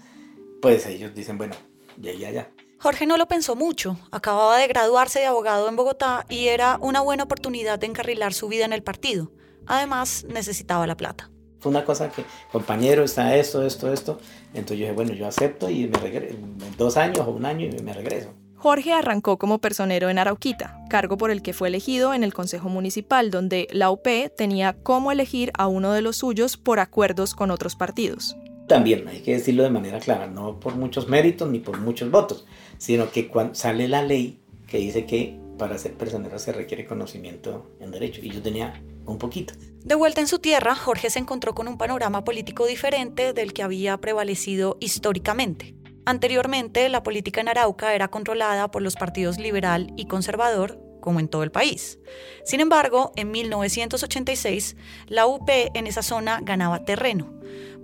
pues 0.62 0.86
ellos 0.86 1.14
dicen, 1.14 1.36
bueno, 1.36 1.56
de 1.96 2.10
ahí 2.10 2.24
allá. 2.24 2.50
Jorge 2.78 3.06
no 3.06 3.16
lo 3.16 3.26
pensó 3.26 3.56
mucho, 3.56 3.96
acababa 4.12 4.58
de 4.58 4.68
graduarse 4.68 5.18
de 5.18 5.26
abogado 5.26 5.68
en 5.68 5.76
Bogotá 5.76 6.26
y 6.28 6.48
era 6.48 6.78
una 6.80 7.00
buena 7.00 7.24
oportunidad 7.24 7.78
de 7.78 7.86
encarrilar 7.86 8.32
su 8.32 8.46
vida 8.46 8.64
en 8.64 8.72
el 8.72 8.82
partido. 8.82 9.32
Además, 9.66 10.26
necesitaba 10.28 10.86
la 10.86 10.96
plata. 10.96 11.30
Fue 11.64 11.70
una 11.70 11.86
cosa 11.86 12.10
que, 12.10 12.26
compañero, 12.52 13.04
está 13.04 13.36
esto, 13.36 13.64
esto, 13.64 13.90
esto. 13.90 14.18
Entonces 14.52 14.80
yo 14.80 14.84
dije, 14.84 14.92
bueno, 14.92 15.14
yo 15.14 15.26
acepto 15.26 15.70
y 15.70 15.88
me 15.88 15.96
regreso, 15.96 16.36
dos 16.76 16.98
años 16.98 17.20
o 17.20 17.30
un 17.30 17.46
año 17.46 17.66
y 17.66 17.82
me 17.82 17.94
regreso. 17.94 18.34
Jorge 18.54 18.92
arrancó 18.92 19.38
como 19.38 19.62
personero 19.62 20.10
en 20.10 20.18
Arauquita, 20.18 20.84
cargo 20.90 21.16
por 21.16 21.30
el 21.30 21.40
que 21.40 21.54
fue 21.54 21.68
elegido 21.68 22.12
en 22.12 22.22
el 22.22 22.34
Consejo 22.34 22.68
Municipal, 22.68 23.30
donde 23.30 23.66
la 23.70 23.90
UP 23.90 24.06
tenía 24.36 24.74
cómo 24.74 25.10
elegir 25.10 25.52
a 25.56 25.66
uno 25.66 25.94
de 25.94 26.02
los 26.02 26.18
suyos 26.18 26.58
por 26.58 26.80
acuerdos 26.80 27.34
con 27.34 27.50
otros 27.50 27.76
partidos. 27.76 28.36
También 28.68 29.08
hay 29.08 29.22
que 29.22 29.32
decirlo 29.32 29.62
de 29.62 29.70
manera 29.70 30.00
clara, 30.00 30.26
no 30.26 30.60
por 30.60 30.76
muchos 30.76 31.08
méritos 31.08 31.48
ni 31.48 31.60
por 31.60 31.80
muchos 31.80 32.10
votos, 32.10 32.44
sino 32.76 33.10
que 33.10 33.28
cuando 33.28 33.54
sale 33.54 33.88
la 33.88 34.02
ley 34.02 34.38
que 34.66 34.76
dice 34.76 35.06
que 35.06 35.40
para 35.56 35.78
ser 35.78 35.94
personero 35.94 36.38
se 36.38 36.52
requiere 36.52 36.84
conocimiento 36.84 37.70
en 37.80 37.90
derecho, 37.90 38.20
y 38.22 38.28
yo 38.28 38.42
tenía 38.42 38.82
De 39.84 39.94
vuelta 39.94 40.20
en 40.20 40.28
su 40.28 40.38
tierra, 40.38 40.74
Jorge 40.74 41.10
se 41.10 41.18
encontró 41.18 41.54
con 41.54 41.68
un 41.68 41.78
panorama 41.78 42.24
político 42.24 42.66
diferente 42.66 43.32
del 43.32 43.52
que 43.52 43.62
había 43.62 43.98
prevalecido 43.98 44.76
históricamente. 44.80 45.74
Anteriormente, 46.06 46.88
la 46.88 47.02
política 47.02 47.40
en 47.40 47.48
Arauca 47.48 47.94
era 47.94 48.08
controlada 48.08 48.70
por 48.70 48.82
los 48.82 48.94
partidos 48.94 49.38
liberal 49.38 49.92
y 49.96 50.06
conservador, 50.06 50.80
como 51.00 51.20
en 51.20 51.28
todo 51.28 51.42
el 51.42 51.50
país. 51.50 51.98
Sin 52.44 52.60
embargo, 52.60 53.12
en 53.16 53.30
1986, 53.30 54.76
la 55.06 55.26
UP 55.26 55.48
en 55.48 55.86
esa 55.86 56.02
zona 56.02 56.40
ganaba 56.42 56.84
terreno. 56.84 57.34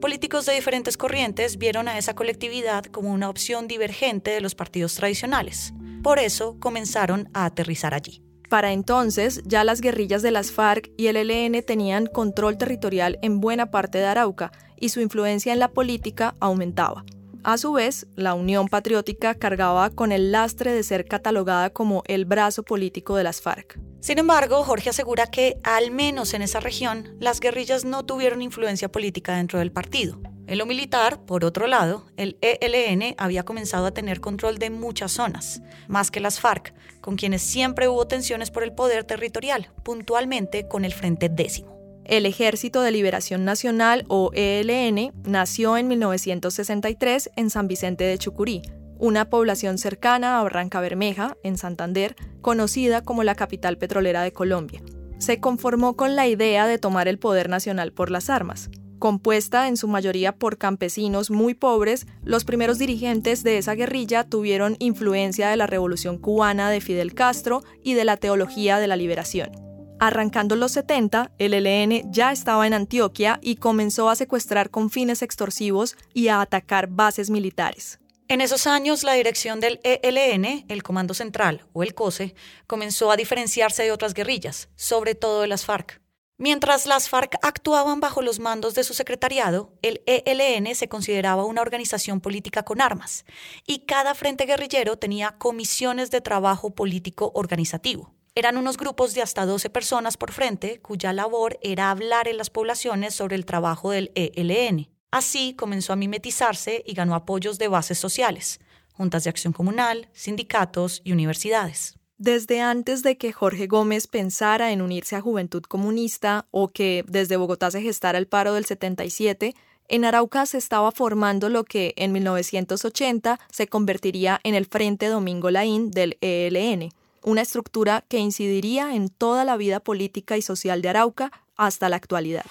Políticos 0.00 0.46
de 0.46 0.54
diferentes 0.54 0.96
corrientes 0.96 1.58
vieron 1.58 1.86
a 1.88 1.98
esa 1.98 2.14
colectividad 2.14 2.84
como 2.84 3.12
una 3.12 3.28
opción 3.28 3.68
divergente 3.68 4.30
de 4.30 4.40
los 4.40 4.54
partidos 4.54 4.94
tradicionales. 4.94 5.74
Por 6.02 6.18
eso 6.18 6.56
comenzaron 6.58 7.28
a 7.34 7.44
aterrizar 7.44 7.92
allí. 7.92 8.22
Para 8.50 8.72
entonces, 8.72 9.42
ya 9.46 9.62
las 9.62 9.80
guerrillas 9.80 10.22
de 10.22 10.32
las 10.32 10.50
FARC 10.50 10.90
y 10.96 11.06
el 11.06 11.16
ELN 11.16 11.62
tenían 11.62 12.06
control 12.06 12.58
territorial 12.58 13.16
en 13.22 13.40
buena 13.40 13.70
parte 13.70 13.98
de 13.98 14.06
Arauca 14.06 14.50
y 14.76 14.88
su 14.88 15.00
influencia 15.00 15.52
en 15.52 15.60
la 15.60 15.68
política 15.68 16.34
aumentaba. 16.40 17.04
A 17.44 17.58
su 17.58 17.72
vez, 17.72 18.08
la 18.16 18.34
Unión 18.34 18.66
Patriótica 18.66 19.36
cargaba 19.36 19.90
con 19.90 20.10
el 20.10 20.32
lastre 20.32 20.72
de 20.72 20.82
ser 20.82 21.04
catalogada 21.04 21.70
como 21.70 22.02
el 22.06 22.24
brazo 22.24 22.64
político 22.64 23.14
de 23.14 23.22
las 23.22 23.40
FARC. 23.40 23.78
Sin 24.00 24.18
embargo, 24.18 24.64
Jorge 24.64 24.90
asegura 24.90 25.28
que, 25.28 25.56
al 25.62 25.92
menos 25.92 26.34
en 26.34 26.42
esa 26.42 26.58
región, 26.58 27.16
las 27.20 27.38
guerrillas 27.38 27.84
no 27.84 28.04
tuvieron 28.04 28.42
influencia 28.42 28.90
política 28.90 29.36
dentro 29.36 29.60
del 29.60 29.70
partido. 29.70 30.20
En 30.50 30.58
lo 30.58 30.66
militar, 30.66 31.20
por 31.26 31.44
otro 31.44 31.68
lado, 31.68 32.06
el 32.16 32.36
ELN 32.40 33.14
había 33.18 33.44
comenzado 33.44 33.86
a 33.86 33.92
tener 33.92 34.20
control 34.20 34.58
de 34.58 34.68
muchas 34.68 35.12
zonas, 35.12 35.62
más 35.86 36.10
que 36.10 36.18
las 36.18 36.40
FARC, 36.40 36.74
con 37.00 37.14
quienes 37.14 37.40
siempre 37.40 37.86
hubo 37.86 38.08
tensiones 38.08 38.50
por 38.50 38.64
el 38.64 38.72
poder 38.72 39.04
territorial, 39.04 39.70
puntualmente 39.84 40.66
con 40.66 40.84
el 40.84 40.92
Frente 40.92 41.28
Décimo. 41.28 41.78
El 42.04 42.26
Ejército 42.26 42.82
de 42.82 42.90
Liberación 42.90 43.44
Nacional, 43.44 44.04
o 44.08 44.32
ELN, 44.34 45.12
nació 45.22 45.76
en 45.76 45.86
1963 45.86 47.30
en 47.36 47.48
San 47.48 47.68
Vicente 47.68 48.02
de 48.02 48.18
Chucurí, 48.18 48.62
una 48.98 49.30
población 49.30 49.78
cercana 49.78 50.40
a 50.40 50.42
Barranca 50.42 50.80
Bermeja, 50.80 51.36
en 51.44 51.58
Santander, 51.58 52.16
conocida 52.40 53.02
como 53.02 53.22
la 53.22 53.36
capital 53.36 53.78
petrolera 53.78 54.22
de 54.22 54.32
Colombia. 54.32 54.82
Se 55.18 55.38
conformó 55.38 55.94
con 55.94 56.16
la 56.16 56.26
idea 56.26 56.66
de 56.66 56.78
tomar 56.78 57.06
el 57.06 57.20
poder 57.20 57.48
nacional 57.48 57.92
por 57.92 58.10
las 58.10 58.28
armas. 58.30 58.68
Compuesta 59.00 59.66
en 59.66 59.78
su 59.78 59.88
mayoría 59.88 60.32
por 60.32 60.58
campesinos 60.58 61.30
muy 61.30 61.54
pobres, 61.54 62.06
los 62.22 62.44
primeros 62.44 62.78
dirigentes 62.78 63.42
de 63.42 63.56
esa 63.56 63.74
guerrilla 63.74 64.24
tuvieron 64.24 64.76
influencia 64.78 65.48
de 65.48 65.56
la 65.56 65.66
Revolución 65.66 66.18
cubana 66.18 66.68
de 66.68 66.82
Fidel 66.82 67.14
Castro 67.14 67.64
y 67.82 67.94
de 67.94 68.04
la 68.04 68.18
teología 68.18 68.78
de 68.78 68.86
la 68.86 68.96
liberación. 68.96 69.52
Arrancando 70.00 70.54
los 70.54 70.72
70, 70.72 71.32
el 71.38 71.54
ELN 71.54 72.12
ya 72.12 72.30
estaba 72.30 72.66
en 72.66 72.74
Antioquia 72.74 73.38
y 73.40 73.56
comenzó 73.56 74.10
a 74.10 74.16
secuestrar 74.16 74.68
con 74.68 74.90
fines 74.90 75.22
extorsivos 75.22 75.96
y 76.12 76.28
a 76.28 76.42
atacar 76.42 76.86
bases 76.88 77.30
militares. 77.30 78.00
En 78.28 78.42
esos 78.42 78.66
años, 78.66 79.02
la 79.02 79.14
dirección 79.14 79.60
del 79.60 79.80
ELN, 79.82 80.66
el 80.68 80.82
Comando 80.82 81.14
Central 81.14 81.64
o 81.72 81.82
el 81.82 81.94
COSE, 81.94 82.34
comenzó 82.66 83.10
a 83.10 83.16
diferenciarse 83.16 83.82
de 83.82 83.92
otras 83.92 84.12
guerrillas, 84.12 84.68
sobre 84.76 85.14
todo 85.14 85.40
de 85.40 85.48
las 85.48 85.64
FARC. 85.64 85.99
Mientras 86.42 86.86
las 86.86 87.10
FARC 87.10 87.36
actuaban 87.42 88.00
bajo 88.00 88.22
los 88.22 88.38
mandos 88.38 88.74
de 88.74 88.82
su 88.82 88.94
secretariado, 88.94 89.74
el 89.82 90.00
ELN 90.06 90.74
se 90.74 90.88
consideraba 90.88 91.44
una 91.44 91.60
organización 91.60 92.22
política 92.22 92.62
con 92.62 92.80
armas, 92.80 93.26
y 93.66 93.80
cada 93.80 94.14
frente 94.14 94.46
guerrillero 94.46 94.96
tenía 94.96 95.32
comisiones 95.36 96.10
de 96.10 96.22
trabajo 96.22 96.70
político 96.70 97.30
organizativo. 97.34 98.14
Eran 98.34 98.56
unos 98.56 98.78
grupos 98.78 99.12
de 99.12 99.20
hasta 99.20 99.44
12 99.44 99.68
personas 99.68 100.16
por 100.16 100.32
frente, 100.32 100.80
cuya 100.80 101.12
labor 101.12 101.58
era 101.60 101.90
hablar 101.90 102.26
en 102.26 102.38
las 102.38 102.48
poblaciones 102.48 103.14
sobre 103.14 103.36
el 103.36 103.44
trabajo 103.44 103.90
del 103.90 104.10
ELN. 104.14 104.88
Así 105.10 105.52
comenzó 105.52 105.92
a 105.92 105.96
mimetizarse 105.96 106.82
y 106.86 106.94
ganó 106.94 107.14
apoyos 107.14 107.58
de 107.58 107.68
bases 107.68 107.98
sociales, 107.98 108.60
juntas 108.94 109.24
de 109.24 109.30
acción 109.30 109.52
comunal, 109.52 110.08
sindicatos 110.14 111.02
y 111.04 111.12
universidades. 111.12 111.99
Desde 112.20 112.60
antes 112.60 113.02
de 113.02 113.16
que 113.16 113.32
Jorge 113.32 113.66
Gómez 113.66 114.06
pensara 114.06 114.72
en 114.72 114.82
unirse 114.82 115.16
a 115.16 115.22
Juventud 115.22 115.62
Comunista 115.62 116.44
o 116.50 116.68
que 116.68 117.02
desde 117.08 117.38
Bogotá 117.38 117.70
se 117.70 117.80
gestara 117.80 118.18
el 118.18 118.26
paro 118.26 118.52
del 118.52 118.66
77, 118.66 119.54
en 119.88 120.04
Arauca 120.04 120.44
se 120.44 120.58
estaba 120.58 120.92
formando 120.92 121.48
lo 121.48 121.64
que 121.64 121.94
en 121.96 122.12
1980 122.12 123.40
se 123.50 123.68
convertiría 123.68 124.38
en 124.44 124.54
el 124.54 124.66
Frente 124.66 125.06
Domingo 125.06 125.50
Laín 125.50 125.90
del 125.90 126.18
ELN, 126.20 126.90
una 127.22 127.40
estructura 127.40 128.04
que 128.06 128.18
incidiría 128.18 128.94
en 128.94 129.08
toda 129.08 129.46
la 129.46 129.56
vida 129.56 129.80
política 129.80 130.36
y 130.36 130.42
social 130.42 130.82
de 130.82 130.90
Arauca 130.90 131.32
hasta 131.56 131.88
la 131.88 131.96
actualidad. 131.96 132.44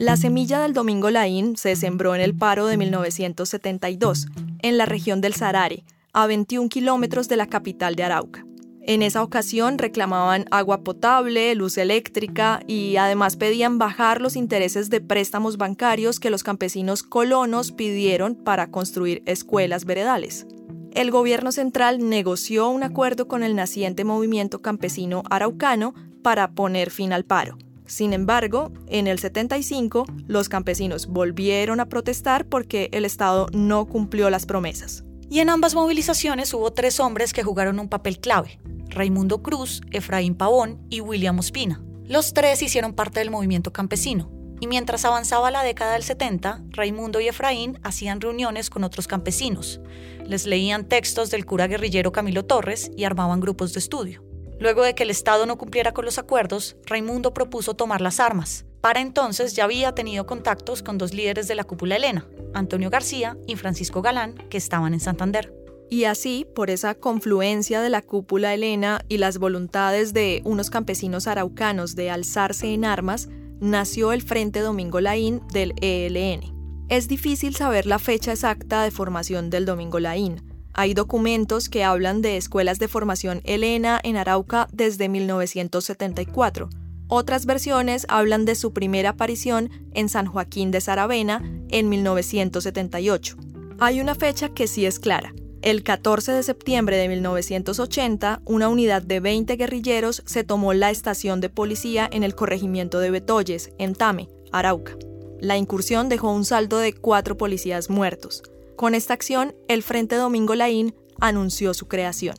La 0.00 0.16
semilla 0.16 0.60
del 0.60 0.72
Domingo 0.72 1.10
Laín 1.10 1.58
se 1.58 1.76
sembró 1.76 2.14
en 2.14 2.22
el 2.22 2.34
paro 2.34 2.64
de 2.66 2.78
1972, 2.78 4.28
en 4.62 4.78
la 4.78 4.86
región 4.86 5.20
del 5.20 5.34
Sarare, 5.34 5.84
a 6.14 6.26
21 6.26 6.70
kilómetros 6.70 7.28
de 7.28 7.36
la 7.36 7.48
capital 7.48 7.96
de 7.96 8.04
Arauca. 8.04 8.46
En 8.80 9.02
esa 9.02 9.22
ocasión 9.22 9.76
reclamaban 9.76 10.46
agua 10.50 10.84
potable, 10.84 11.54
luz 11.54 11.76
eléctrica 11.76 12.62
y 12.66 12.96
además 12.96 13.36
pedían 13.36 13.76
bajar 13.76 14.22
los 14.22 14.36
intereses 14.36 14.88
de 14.88 15.02
préstamos 15.02 15.58
bancarios 15.58 16.18
que 16.18 16.30
los 16.30 16.44
campesinos 16.44 17.02
colonos 17.02 17.70
pidieron 17.70 18.36
para 18.36 18.70
construir 18.70 19.22
escuelas 19.26 19.84
veredales 19.84 20.46
el 20.92 21.10
gobierno 21.12 21.52
central 21.52 22.08
negoció 22.08 22.68
un 22.68 22.82
acuerdo 22.82 23.28
con 23.28 23.42
el 23.44 23.54
naciente 23.54 24.04
movimiento 24.04 24.60
campesino 24.60 25.22
araucano 25.30 25.94
para 26.22 26.50
poner 26.50 26.90
fin 26.90 27.12
al 27.12 27.24
paro. 27.24 27.56
Sin 27.90 28.12
embargo, 28.12 28.70
en 28.86 29.08
el 29.08 29.18
75, 29.18 30.04
los 30.28 30.48
campesinos 30.48 31.08
volvieron 31.08 31.80
a 31.80 31.88
protestar 31.88 32.46
porque 32.46 32.88
el 32.92 33.04
Estado 33.04 33.48
no 33.52 33.86
cumplió 33.86 34.30
las 34.30 34.46
promesas. 34.46 35.02
Y 35.28 35.40
en 35.40 35.50
ambas 35.50 35.74
movilizaciones 35.74 36.54
hubo 36.54 36.72
tres 36.72 37.00
hombres 37.00 37.32
que 37.32 37.42
jugaron 37.42 37.80
un 37.80 37.88
papel 37.88 38.20
clave, 38.20 38.60
Raimundo 38.90 39.42
Cruz, 39.42 39.80
Efraín 39.90 40.36
Pavón 40.36 40.86
y 40.88 41.00
William 41.00 41.40
Ospina. 41.40 41.82
Los 42.04 42.32
tres 42.32 42.62
hicieron 42.62 42.92
parte 42.94 43.18
del 43.18 43.32
movimiento 43.32 43.72
campesino, 43.72 44.30
y 44.60 44.68
mientras 44.68 45.04
avanzaba 45.04 45.50
la 45.50 45.64
década 45.64 45.94
del 45.94 46.04
70, 46.04 46.62
Raimundo 46.70 47.20
y 47.20 47.26
Efraín 47.26 47.80
hacían 47.82 48.20
reuniones 48.20 48.70
con 48.70 48.84
otros 48.84 49.08
campesinos, 49.08 49.80
les 50.24 50.46
leían 50.46 50.88
textos 50.88 51.30
del 51.30 51.44
cura 51.44 51.66
guerrillero 51.66 52.12
Camilo 52.12 52.44
Torres 52.44 52.92
y 52.96 53.02
armaban 53.02 53.40
grupos 53.40 53.72
de 53.72 53.80
estudio. 53.80 54.29
Luego 54.60 54.82
de 54.82 54.94
que 54.94 55.04
el 55.04 55.10
Estado 55.10 55.46
no 55.46 55.56
cumpliera 55.56 55.92
con 55.92 56.04
los 56.04 56.18
acuerdos, 56.18 56.76
Raimundo 56.84 57.32
propuso 57.32 57.74
tomar 57.74 58.02
las 58.02 58.20
armas. 58.20 58.66
Para 58.82 59.00
entonces 59.00 59.54
ya 59.54 59.64
había 59.64 59.94
tenido 59.94 60.26
contactos 60.26 60.82
con 60.82 60.98
dos 60.98 61.14
líderes 61.14 61.48
de 61.48 61.54
la 61.54 61.64
cúpula 61.64 61.96
Elena, 61.96 62.28
Antonio 62.52 62.90
García 62.90 63.38
y 63.46 63.56
Francisco 63.56 64.02
Galán, 64.02 64.34
que 64.50 64.58
estaban 64.58 64.92
en 64.92 65.00
Santander. 65.00 65.54
Y 65.88 66.04
así, 66.04 66.46
por 66.54 66.68
esa 66.68 66.94
confluencia 66.94 67.80
de 67.80 67.88
la 67.88 68.02
cúpula 68.02 68.52
Elena 68.52 69.00
y 69.08 69.16
las 69.16 69.38
voluntades 69.38 70.12
de 70.12 70.42
unos 70.44 70.68
campesinos 70.68 71.26
araucanos 71.26 71.96
de 71.96 72.10
alzarse 72.10 72.72
en 72.74 72.84
armas, 72.84 73.28
nació 73.60 74.12
el 74.12 74.20
Frente 74.22 74.60
Domingo 74.60 75.00
Laín 75.00 75.40
del 75.52 75.72
ELN. 75.80 76.86
Es 76.90 77.08
difícil 77.08 77.56
saber 77.56 77.86
la 77.86 77.98
fecha 77.98 78.32
exacta 78.32 78.82
de 78.82 78.90
formación 78.90 79.48
del 79.48 79.64
Domingo 79.64 80.00
Laín, 80.00 80.49
hay 80.72 80.94
documentos 80.94 81.68
que 81.68 81.84
hablan 81.84 82.22
de 82.22 82.36
escuelas 82.36 82.78
de 82.78 82.88
formación 82.88 83.40
helena 83.44 84.00
en 84.02 84.16
Arauca 84.16 84.68
desde 84.72 85.08
1974. 85.08 86.68
Otras 87.08 87.44
versiones 87.44 88.06
hablan 88.08 88.44
de 88.44 88.54
su 88.54 88.72
primera 88.72 89.10
aparición 89.10 89.70
en 89.92 90.08
San 90.08 90.26
Joaquín 90.26 90.70
de 90.70 90.80
Saravena 90.80 91.42
en 91.68 91.88
1978. 91.88 93.36
Hay 93.80 94.00
una 94.00 94.14
fecha 94.14 94.50
que 94.50 94.68
sí 94.68 94.86
es 94.86 95.00
clara. 95.00 95.34
El 95.62 95.82
14 95.82 96.32
de 96.32 96.42
septiembre 96.42 96.96
de 96.96 97.08
1980, 97.08 98.40
una 98.46 98.68
unidad 98.68 99.02
de 99.02 99.20
20 99.20 99.56
guerrilleros 99.56 100.22
se 100.24 100.44
tomó 100.44 100.72
la 100.72 100.90
estación 100.90 101.40
de 101.40 101.50
policía 101.50 102.08
en 102.10 102.22
el 102.22 102.34
corregimiento 102.34 102.98
de 103.00 103.10
Betoyes, 103.10 103.70
en 103.78 103.94
Tame, 103.94 104.28
Arauca. 104.52 104.96
La 105.40 105.58
incursión 105.58 106.08
dejó 106.08 106.32
un 106.32 106.44
saldo 106.44 106.78
de 106.78 106.92
cuatro 106.92 107.36
policías 107.36 107.90
muertos. 107.90 108.42
Con 108.80 108.94
esta 108.94 109.12
acción, 109.12 109.54
el 109.68 109.82
Frente 109.82 110.16
Domingo 110.16 110.54
Laín 110.54 110.94
anunció 111.20 111.74
su 111.74 111.86
creación. 111.86 112.34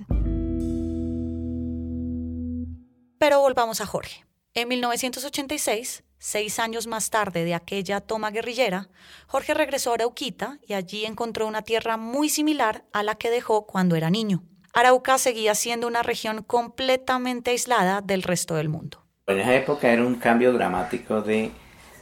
Pero 3.20 3.42
volvamos 3.42 3.80
a 3.80 3.86
Jorge. 3.86 4.26
En 4.56 4.68
1986, 4.70 6.04
seis 6.18 6.58
años 6.58 6.88
más 6.88 7.12
tarde 7.12 7.46
de 7.46 7.54
aquella 7.54 8.02
toma 8.02 8.32
guerrillera, 8.32 8.90
Jorge 9.28 9.54
regresó 9.54 9.92
a 9.92 9.94
Arauquita 9.94 10.58
y 10.66 10.74
allí 10.74 11.06
encontró 11.06 11.46
una 11.46 11.62
tierra 11.62 11.96
muy 11.98 12.28
similar 12.28 12.86
a 12.92 13.04
la 13.04 13.14
que 13.14 13.30
dejó 13.30 13.68
cuando 13.68 13.96
era 13.96 14.10
niño. 14.10 14.42
Arauca 14.74 15.20
seguía 15.20 15.54
siendo 15.54 15.86
una 15.86 16.02
región 16.02 16.42
completamente 16.42 17.52
aislada 17.52 18.02
del 18.02 18.24
resto 18.24 18.56
del 18.56 18.68
mundo. 18.68 19.06
En 19.28 19.40
esa 19.40 19.54
época 19.54 19.94
era 19.94 20.04
un 20.04 20.16
cambio 20.16 20.54
dramático 20.54 21.22
de 21.22 21.52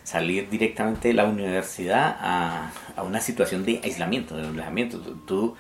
salir 0.10 0.50
directamente 0.50 1.10
de 1.10 1.14
la 1.14 1.26
universidad 1.26 2.18
a, 2.20 2.72
a 2.96 3.04
una 3.04 3.22
situación 3.22 3.64
de 3.64 3.80
aislamiento, 3.84 4.36
de 4.36 4.48
alejamiento. 4.48 4.98
Tú, 5.28 5.56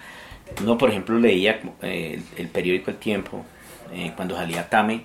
uno, 0.62 0.76
por 0.76 0.90
ejemplo, 0.90 1.20
leía 1.20 1.60
eh, 1.84 2.20
el, 2.36 2.48
periódico 2.48 2.90
El 2.90 2.98
Tiempo 2.98 3.46
eh, 3.94 4.12
cuando 4.16 4.36
salía 4.36 4.68
Tame 4.68 5.04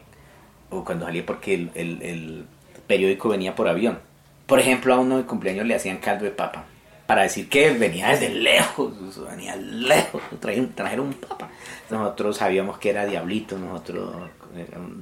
o 0.70 0.82
cuando 0.82 1.04
salía 1.04 1.26
porque 1.26 1.54
el, 1.54 1.70
el, 1.74 2.46
periódico 2.86 3.28
venía 3.28 3.54
por 3.54 3.68
avión. 3.68 3.98
Por 4.46 4.60
ejemplo, 4.60 4.94
a 4.94 4.98
uno 4.98 5.18
de 5.18 5.24
cumpleaños 5.24 5.66
le 5.66 5.74
hacían 5.74 5.98
caldo 5.98 6.24
de 6.24 6.30
papa 6.30 6.64
para 7.06 7.22
decir 7.22 7.50
que 7.50 7.70
venía 7.72 8.08
desde 8.08 8.30
lejos, 8.30 8.94
venía 9.28 9.56
lejos, 9.56 10.22
trajeron, 10.40 10.72
trajeron 10.72 11.06
un 11.08 11.14
papa. 11.14 11.50
Nosotros 11.90 12.38
sabíamos 12.38 12.78
que 12.78 12.88
era 12.88 13.04
diablito, 13.04 13.58
nosotros, 13.58 14.30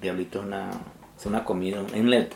diablito 0.01 0.41
es 0.41 0.47
una, 0.47 0.71
es 1.17 1.27
una 1.27 1.45
comida, 1.45 1.81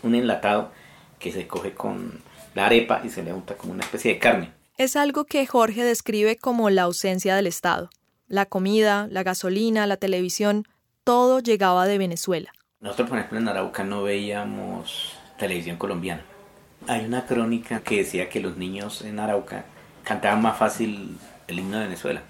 un 0.04 0.14
enlatado 0.14 0.70
que 1.18 1.32
se 1.32 1.46
coge 1.46 1.74
con 1.74 2.20
la 2.54 2.66
arepa 2.66 3.02
y 3.04 3.10
se 3.10 3.22
le 3.22 3.32
unta 3.32 3.56
como 3.56 3.72
una 3.72 3.84
especie 3.84 4.14
de 4.14 4.18
carne. 4.18 4.52
Es 4.78 4.96
algo 4.96 5.24
que 5.24 5.46
Jorge 5.46 5.84
describe 5.84 6.36
como 6.36 6.68
la 6.70 6.82
ausencia 6.82 7.34
del 7.34 7.46
Estado. 7.46 7.90
La 8.28 8.46
comida, 8.46 9.08
la 9.10 9.22
gasolina, 9.22 9.86
la 9.86 9.96
televisión, 9.96 10.64
todo 11.04 11.40
llegaba 11.40 11.86
de 11.86 11.98
Venezuela. 11.98 12.52
Nosotros, 12.80 13.08
por 13.08 13.18
ejemplo, 13.18 13.38
en 13.38 13.48
Arauca 13.48 13.84
no 13.84 14.02
veíamos 14.02 15.16
televisión 15.38 15.76
colombiana. 15.76 16.22
Hay 16.88 17.04
una 17.04 17.26
crónica 17.26 17.80
que 17.80 17.98
decía 17.98 18.28
que 18.28 18.40
los 18.40 18.56
niños 18.56 19.02
en 19.02 19.18
Arauca 19.18 19.64
cantaban 20.02 20.42
más 20.42 20.58
fácil 20.58 21.18
el 21.48 21.58
himno 21.58 21.78
de 21.78 21.84
Venezuela, 21.84 22.22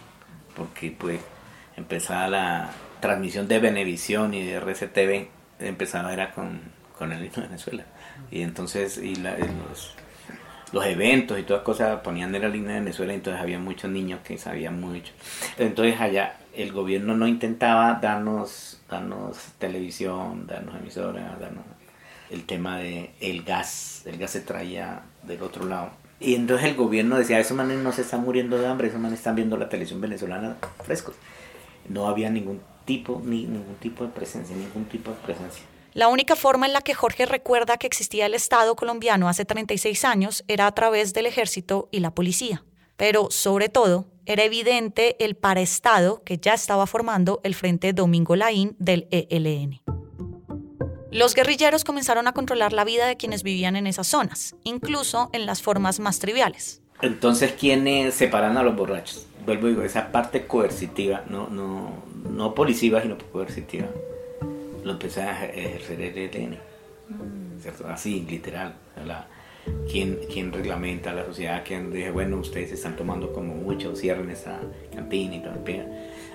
porque 0.54 0.90
pues 0.90 1.20
empezaba 1.76 2.28
la 2.28 2.70
transmisión 3.00 3.48
de 3.48 3.58
Venevisión 3.58 4.34
y 4.34 4.44
de 4.44 4.60
RCTV, 4.60 5.28
empezaba 5.58 6.12
era 6.12 6.32
con, 6.32 6.60
con 6.96 7.12
el 7.12 7.24
himno 7.24 7.42
de 7.42 7.48
Venezuela. 7.48 7.84
Y 8.30 8.42
entonces, 8.42 8.98
y 8.98 9.14
los, 9.16 9.94
los 10.72 10.86
eventos 10.86 11.38
y 11.38 11.42
todas 11.42 11.62
cosas 11.62 12.00
ponían 12.00 12.34
en 12.34 12.42
la 12.42 12.48
línea 12.48 12.74
de 12.74 12.80
Venezuela, 12.80 13.14
entonces 13.14 13.40
había 13.40 13.58
muchos 13.58 13.90
niños 13.90 14.20
que 14.24 14.38
sabían 14.38 14.80
mucho. 14.80 15.12
Entonces 15.58 16.00
allá 16.00 16.36
el 16.54 16.72
gobierno 16.72 17.16
no 17.16 17.28
intentaba 17.28 17.94
darnos, 18.00 18.80
darnos 18.88 19.36
televisión, 19.58 20.46
darnos 20.46 20.76
emisora, 20.76 21.36
darnos 21.40 21.64
el 22.30 22.44
tema 22.44 22.78
de 22.78 23.10
el 23.20 23.42
gas, 23.44 24.02
el 24.06 24.18
gas 24.18 24.32
se 24.32 24.40
traía 24.40 25.02
del 25.22 25.42
otro 25.42 25.66
lado. 25.66 25.90
Y 26.18 26.34
entonces 26.34 26.66
el 26.66 26.74
gobierno 26.74 27.18
decía, 27.18 27.38
esos 27.38 27.56
manes 27.56 27.78
no 27.78 27.92
se 27.92 28.02
están 28.02 28.22
muriendo 28.22 28.58
de 28.58 28.66
hambre, 28.66 28.88
esos 28.88 29.00
manes 29.00 29.18
están 29.18 29.36
viendo 29.36 29.56
la 29.56 29.68
televisión 29.68 30.00
venezolana 30.00 30.56
frescos. 30.82 31.14
No 31.88 32.08
había 32.08 32.30
ningún 32.30 32.60
tipo, 32.84 33.20
ni 33.24 33.44
ningún 33.44 33.76
tipo 33.76 34.04
de 34.04 34.10
presencia, 34.10 34.56
ningún 34.56 34.86
tipo 34.86 35.10
de 35.10 35.16
presencia. 35.18 35.62
La 35.96 36.08
única 36.08 36.36
forma 36.36 36.66
en 36.66 36.74
la 36.74 36.82
que 36.82 36.92
Jorge 36.92 37.24
recuerda 37.24 37.78
que 37.78 37.86
existía 37.86 38.26
el 38.26 38.34
Estado 38.34 38.76
colombiano 38.76 39.30
hace 39.30 39.46
36 39.46 40.04
años 40.04 40.44
era 40.46 40.66
a 40.66 40.74
través 40.74 41.14
del 41.14 41.24
ejército 41.24 41.88
y 41.90 42.00
la 42.00 42.14
policía. 42.14 42.66
Pero, 42.98 43.28
sobre 43.30 43.70
todo, 43.70 44.04
era 44.26 44.44
evidente 44.44 45.16
el 45.24 45.36
paraestado 45.36 46.22
que 46.22 46.36
ya 46.36 46.52
estaba 46.52 46.86
formando 46.86 47.40
el 47.44 47.54
Frente 47.54 47.94
Domingo 47.94 48.36
Laín 48.36 48.76
del 48.78 49.08
ELN. 49.10 49.80
Los 51.12 51.34
guerrilleros 51.34 51.82
comenzaron 51.82 52.28
a 52.28 52.34
controlar 52.34 52.74
la 52.74 52.84
vida 52.84 53.06
de 53.06 53.16
quienes 53.16 53.42
vivían 53.42 53.74
en 53.74 53.86
esas 53.86 54.06
zonas, 54.06 54.54
incluso 54.64 55.30
en 55.32 55.46
las 55.46 55.62
formas 55.62 55.98
más 55.98 56.18
triviales. 56.18 56.82
Entonces, 57.00 57.52
¿quiénes 57.58 58.12
separan 58.12 58.58
a 58.58 58.62
los 58.62 58.76
borrachos? 58.76 59.26
Vuelvo 59.46 59.68
a 59.68 59.70
digo, 59.70 59.82
esa 59.82 60.12
parte 60.12 60.46
coercitiva, 60.46 61.24
no, 61.30 61.48
no, 61.48 62.02
no 62.28 62.54
policiva, 62.54 63.00
sino 63.00 63.16
coercitiva 63.32 63.86
lo 64.86 64.92
empecé 64.92 65.22
a 65.22 65.46
ejercer 65.46 66.00
el 66.00 66.16
ELN. 66.16 66.58
Mm. 67.08 67.60
¿cierto? 67.60 67.86
Así, 67.88 68.24
literal. 68.28 68.74
La, 69.04 69.26
¿quién, 69.90 70.20
¿Quién 70.32 70.52
reglamenta 70.52 71.12
la 71.12 71.26
sociedad? 71.26 71.62
¿Quién 71.66 71.92
dice, 71.92 72.12
bueno, 72.12 72.38
ustedes 72.38 72.72
están 72.72 72.94
tomando 72.94 73.32
como 73.32 73.54
mucho, 73.54 73.96
cierren 73.96 74.30
esa 74.30 74.60
cantina 74.94 75.36
y 75.36 75.40
todo? 75.40 75.54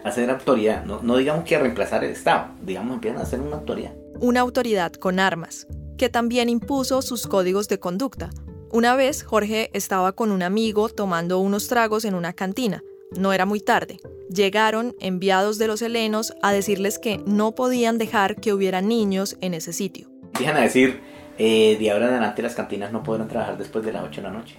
Hacer 0.04 0.30
autoridad, 0.30 0.84
no, 0.84 1.02
no 1.02 1.16
digamos 1.16 1.46
que 1.46 1.56
a 1.56 1.60
reemplazar 1.60 2.04
el 2.04 2.12
Estado, 2.12 2.48
digamos 2.62 2.96
empiezan 2.96 3.20
a 3.20 3.24
hacer 3.24 3.40
una 3.40 3.56
autoridad. 3.56 3.94
Una 4.20 4.42
autoridad 4.42 4.94
con 4.94 5.20
armas, 5.20 5.68
que 5.98 6.10
también 6.10 6.50
impuso 6.50 7.02
sus 7.02 7.28
códigos 7.28 7.70
de 7.70 7.80
conducta. 7.80 8.32
Una 8.72 8.96
vez 8.96 9.24
Jorge 9.24 9.70
estaba 9.74 10.12
con 10.12 10.32
un 10.32 10.44
amigo 10.44 10.90
tomando 10.90 11.40
unos 11.40 11.68
tragos 11.68 12.04
en 12.04 12.16
una 12.16 12.34
cantina. 12.34 12.84
No 13.18 13.34
era 13.34 13.46
muy 13.46 13.60
tarde. 13.60 14.00
Llegaron 14.34 14.96
enviados 15.02 15.58
de 15.58 15.68
los 15.68 15.82
helenos 15.82 16.34
a 16.42 16.54
decirles 16.54 16.98
que 16.98 17.22
no 17.26 17.54
podían 17.54 17.98
dejar 17.98 18.38
que 18.38 18.54
hubiera 18.54 18.82
niños 18.82 19.38
en 19.42 19.54
ese 19.54 19.74
sitio. 19.74 20.08
Dejan 20.40 20.56
a 20.56 20.62
decir, 20.62 21.02
eh, 21.38 21.76
de 21.78 21.92
ahora 21.92 22.08
en 22.08 22.14
adelante 22.14 22.42
las 22.42 22.56
cantinas 22.56 22.94
no 22.94 23.04
podrán 23.04 23.28
trabajar 23.28 23.58
después 23.58 23.84
de 23.84 23.92
las 23.92 24.04
8 24.04 24.22
de 24.22 24.28
la 24.28 24.34
noche. 24.34 24.56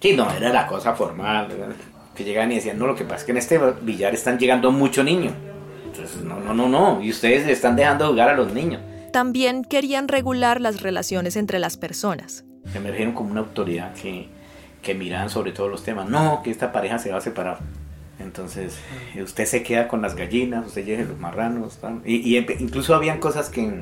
Sí, 0.00 0.14
no, 0.14 0.30
era 0.30 0.52
la 0.52 0.68
cosa 0.68 0.94
formal. 0.94 1.48
Que 2.14 2.22
llegaban 2.22 2.52
y 2.52 2.56
decían, 2.56 2.78
no, 2.78 2.86
lo 2.86 2.94
que 2.94 3.04
pasa 3.04 3.16
es 3.16 3.24
que 3.24 3.32
en 3.32 3.38
este 3.38 3.58
billar 3.82 4.14
están 4.14 4.38
llegando 4.38 4.70
muchos 4.70 5.04
niños. 5.04 5.34
Entonces, 5.86 6.22
no, 6.22 6.38
no, 6.38 6.54
no, 6.54 6.68
no. 6.68 7.02
Y 7.02 7.10
ustedes 7.10 7.48
están 7.48 7.74
dejando 7.74 8.06
jugar 8.06 8.28
a 8.28 8.34
los 8.34 8.52
niños. 8.52 8.80
También 9.12 9.64
querían 9.64 10.06
regular 10.06 10.60
las 10.60 10.82
relaciones 10.82 11.34
entre 11.34 11.58
las 11.58 11.76
personas. 11.76 12.44
Emergieron 12.72 13.14
como 13.14 13.32
una 13.32 13.40
autoridad 13.40 13.92
que, 13.94 14.28
que 14.82 14.94
miraban 14.94 15.30
sobre 15.30 15.52
todos 15.52 15.70
los 15.70 15.82
temas. 15.84 16.08
No, 16.08 16.42
que 16.42 16.50
esta 16.50 16.72
pareja 16.72 16.98
se 16.98 17.10
va 17.10 17.18
a 17.18 17.20
separar. 17.20 17.58
Entonces, 18.18 18.78
usted 19.22 19.46
se 19.46 19.62
queda 19.62 19.88
con 19.88 20.02
las 20.02 20.14
gallinas, 20.14 20.66
usted 20.66 20.84
lleva 20.84 21.04
los 21.04 21.18
marranos. 21.18 21.78
Y, 22.04 22.36
incluso 22.36 22.94
habían 22.94 23.18
cosas 23.18 23.48
que, 23.48 23.72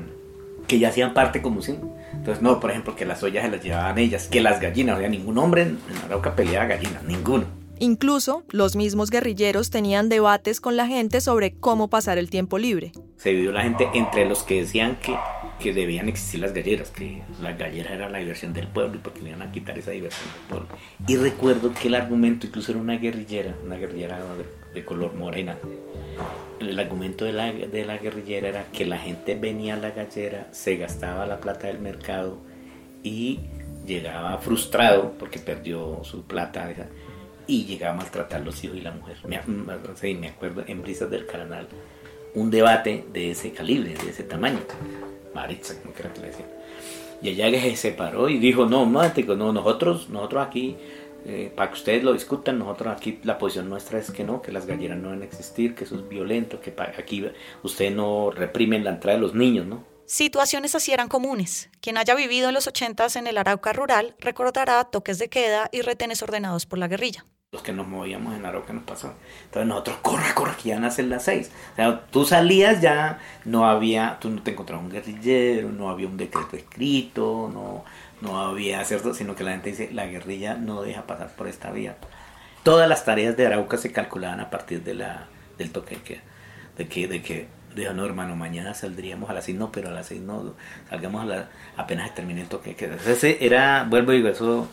que 0.66 0.78
ya 0.78 0.88
hacían 0.88 1.12
parte 1.12 1.42
como 1.42 1.61
sí. 1.61 1.78
Entonces, 2.12 2.42
no, 2.42 2.61
por 2.61 2.70
ejemplo, 2.70 2.94
que 2.94 3.04
las 3.04 3.22
ollas 3.22 3.44
se 3.44 3.50
las 3.50 3.62
llevaban 3.62 3.98
ellas, 3.98 4.28
que 4.28 4.40
las 4.40 4.61
gallinas, 4.61 4.96
o 4.96 5.00
sea, 5.00 5.08
ningún 5.08 5.38
hombre 5.38 5.62
en, 5.62 5.78
Arauca 6.04 6.37
peleaba 6.37 6.66
gallinas, 6.66 7.02
ninguno. 7.04 7.46
Incluso 7.80 8.42
los 8.50 8.74
mismos 8.74 9.11
guerrilleros 9.11 9.70
tenían 9.70 10.08
debates 10.08 10.61
con 10.61 10.76
la 10.76 10.87
gente 10.88 11.20
sobre 11.20 11.52
cómo 11.52 11.88
pasar 11.88 12.18
el 12.18 12.28
tiempo 12.28 12.58
libre. 12.58 12.92
Se 13.16 13.32
vivió 13.32 13.52
la 13.52 13.62
gente 13.62 13.88
entre 13.94 14.24
los 14.24 14.42
que 14.42 14.62
decían 14.62 14.98
que 15.00 15.16
que 15.59 15.73
debían 15.73 16.09
existir 16.09 16.40
las 16.40 16.53
galleras, 16.53 16.90
que 16.90 17.23
las 17.42 17.59
galleras 17.59 17.92
era 17.92 18.09
la 18.09 18.18
diversión 18.18 18.53
del 18.53 18.68
pueblo 18.68 18.97
y 18.97 18.99
porque 18.99 19.21
iban 19.21 19.42
a 19.42 19.51
quitar 19.51 19.79
esa 19.79 19.90
diversión 19.90 20.29
del 20.33 20.42
pueblo. 20.49 20.68
Y 21.07 21.16
recuerdo 21.16 21.73
que 21.75 21.88
el 21.88 21.94
argumento 21.94 22.47
incluso 22.47 22.73
era 22.73 22.81
una 22.81 22.97
guerrillera, 22.97 23.55
una 23.64 23.77
guerrillera 23.77 24.21
de, 24.75 24.85
color 24.85 25.14
morena. 25.14 25.57
El 26.61 26.79
argumento 26.79 27.25
de 27.25 27.33
la, 27.33 27.51
guerrillera 27.51 28.49
era 28.49 28.64
que 28.73 28.87
la 28.87 28.99
gente 28.99 29.35
venía 29.35 29.75
a 29.75 29.77
la 29.77 29.90
gallera, 29.90 30.47
se 30.53 30.77
gastaba 30.77 31.27
la 31.27 31.40
plata 31.40 31.66
del 31.66 31.81
mercado 31.81 32.38
y 33.03 33.40
llegaba 33.85 34.38
frustrado 34.38 35.14
porque 35.18 35.40
perdió 35.40 36.05
su 36.05 36.23
plata 36.25 36.73
y 37.49 37.64
llegaba 37.64 37.94
a 37.94 37.97
maltratar 37.97 38.42
los 38.42 38.62
hijos 38.62 38.77
y 38.77 38.83
la 38.83 38.92
mujer. 38.92 39.16
Me, 39.27 39.40
me 40.14 40.29
acuerdo 40.29 40.62
en 40.66 40.83
Brisas 40.83 41.11
del 41.11 41.27
Canal 41.27 41.66
un 42.35 42.51
debate 42.51 43.05
de 43.12 43.33
ese 43.33 43.53
calibre, 43.53 43.94
de 43.94 44.11
ese 44.11 44.23
tamaño. 44.23 44.61
Maritza, 45.40 45.81
como 45.81 45.94
que 45.94 46.03
le 46.03 46.27
decían. 46.27 46.48
Y 47.20 47.29
ella 47.31 47.51
se 47.61 47.77
separó 47.77 48.29
y 48.29 48.38
dijo, 48.38 48.66
no, 48.66 48.87
no, 48.87 49.53
nosotros, 49.53 50.09
nosotros 50.09 50.46
aquí, 50.46 50.77
eh, 51.27 51.53
para 51.55 51.70
que 51.70 51.79
ustedes 51.79 52.05
lo 52.05 52.12
discutan, 52.12 52.59
nosotros 52.59 52.94
aquí 52.96 53.18
la 53.24 53.38
posición 53.38 53.68
nuestra 53.68 53.98
es 53.98 54.11
que 54.11 54.24
no, 54.24 54.40
que 54.40 54.53
las 54.53 54.66
galleras 54.66 54.98
no 54.98 55.11
deben 55.11 55.24
existir, 55.24 55.74
que 55.74 55.85
eso 55.85 55.96
es 55.96 56.09
violento, 56.09 56.61
que 56.61 56.74
aquí 56.96 57.29
ustedes 57.62 57.92
no 57.92 58.31
reprimen 58.31 58.85
la 58.85 58.90
entrada 58.90 59.16
de 59.16 59.22
los 59.22 59.35
niños, 59.35 59.66
¿no? 59.66 59.85
Situaciones 60.07 60.74
así 60.74 60.92
eran 60.92 61.09
comunes. 61.09 61.68
Quien 61.81 61.98
haya 61.98 62.14
vivido 62.14 62.48
en 62.48 62.55
los 62.55 62.66
ochentas 62.66 63.16
en 63.16 63.27
el 63.27 63.37
Arauca 63.37 63.74
rural 63.74 64.14
recordará 64.20 64.85
toques 64.85 65.18
de 65.18 65.29
queda 65.29 65.68
y 65.70 65.83
retenes 65.83 66.22
ordenados 66.22 66.64
por 66.64 66.79
la 66.79 66.88
guerrilla 66.88 67.27
los 67.50 67.62
que 67.62 67.72
nos 67.72 67.88
movíamos 67.88 68.37
en 68.37 68.44
Arauca 68.44 68.74
nos 68.74 68.82
pasó. 68.82 69.14
Entonces 69.44 69.66
nosotros, 69.66 69.96
corre, 70.02 70.34
corre, 70.34 70.52
que 70.62 70.68
ya 70.68 70.78
nacen 70.78 71.08
las 71.08 71.24
seis. 71.24 71.50
O 71.72 71.76
sea, 71.76 72.04
tú 72.11 72.26
salías 72.26 72.82
ya, 72.82 73.20
no 73.46 73.66
había, 73.66 74.18
tú 74.20 74.28
no 74.28 74.42
te 74.42 74.50
encontrabas 74.50 74.84
un 74.84 74.90
guerrillero, 74.90 75.70
no 75.70 75.88
había 75.88 76.08
un 76.08 76.18
decreto 76.18 76.56
escrito, 76.56 77.50
no, 77.50 77.84
no 78.20 78.38
había 78.38 78.84
cierto, 78.84 79.14
sino 79.14 79.34
que 79.34 79.44
la 79.44 79.52
gente 79.52 79.70
dice, 79.70 79.88
la 79.94 80.04
guerrilla 80.04 80.56
no 80.56 80.82
deja 80.82 81.06
pasar 81.06 81.34
por 81.37 81.48
esta 81.48 81.70
vía. 81.70 81.96
Todas 82.64 82.87
las 82.87 83.06
tareas 83.06 83.34
de 83.38 83.46
Arauca 83.46 83.78
se 83.78 83.92
calculaban 83.92 84.40
a 84.40 84.50
partir 84.50 84.82
del 84.82 85.72
toque 85.72 85.94
de 85.96 86.02
queda. 86.02 86.22
De 86.76 86.87
que, 86.87 87.08
de 87.08 87.22
que, 87.22 87.48
dijo, 87.74 87.94
no 87.94 88.04
hermano, 88.04 88.37
mañana 88.37 88.74
saldríamos 88.74 89.30
a 89.30 89.32
las 89.32 89.46
seis, 89.46 89.56
no, 89.56 89.72
pero 89.72 89.88
a 89.88 89.92
las 89.92 90.08
seis 90.08 90.20
no, 90.20 90.54
salgamos 90.90 91.22
a 91.22 91.24
la, 91.24 91.48
apenas 91.78 92.14
termine 92.14 92.42
el 92.42 92.48
toque 92.48 92.70
de 92.70 92.76
queda. 92.76 92.96
Ese 93.06 93.42
era, 93.42 93.87
vuelvo 93.88 94.12
y 94.12 94.18
digo, 94.18 94.28
eso, 94.28 94.68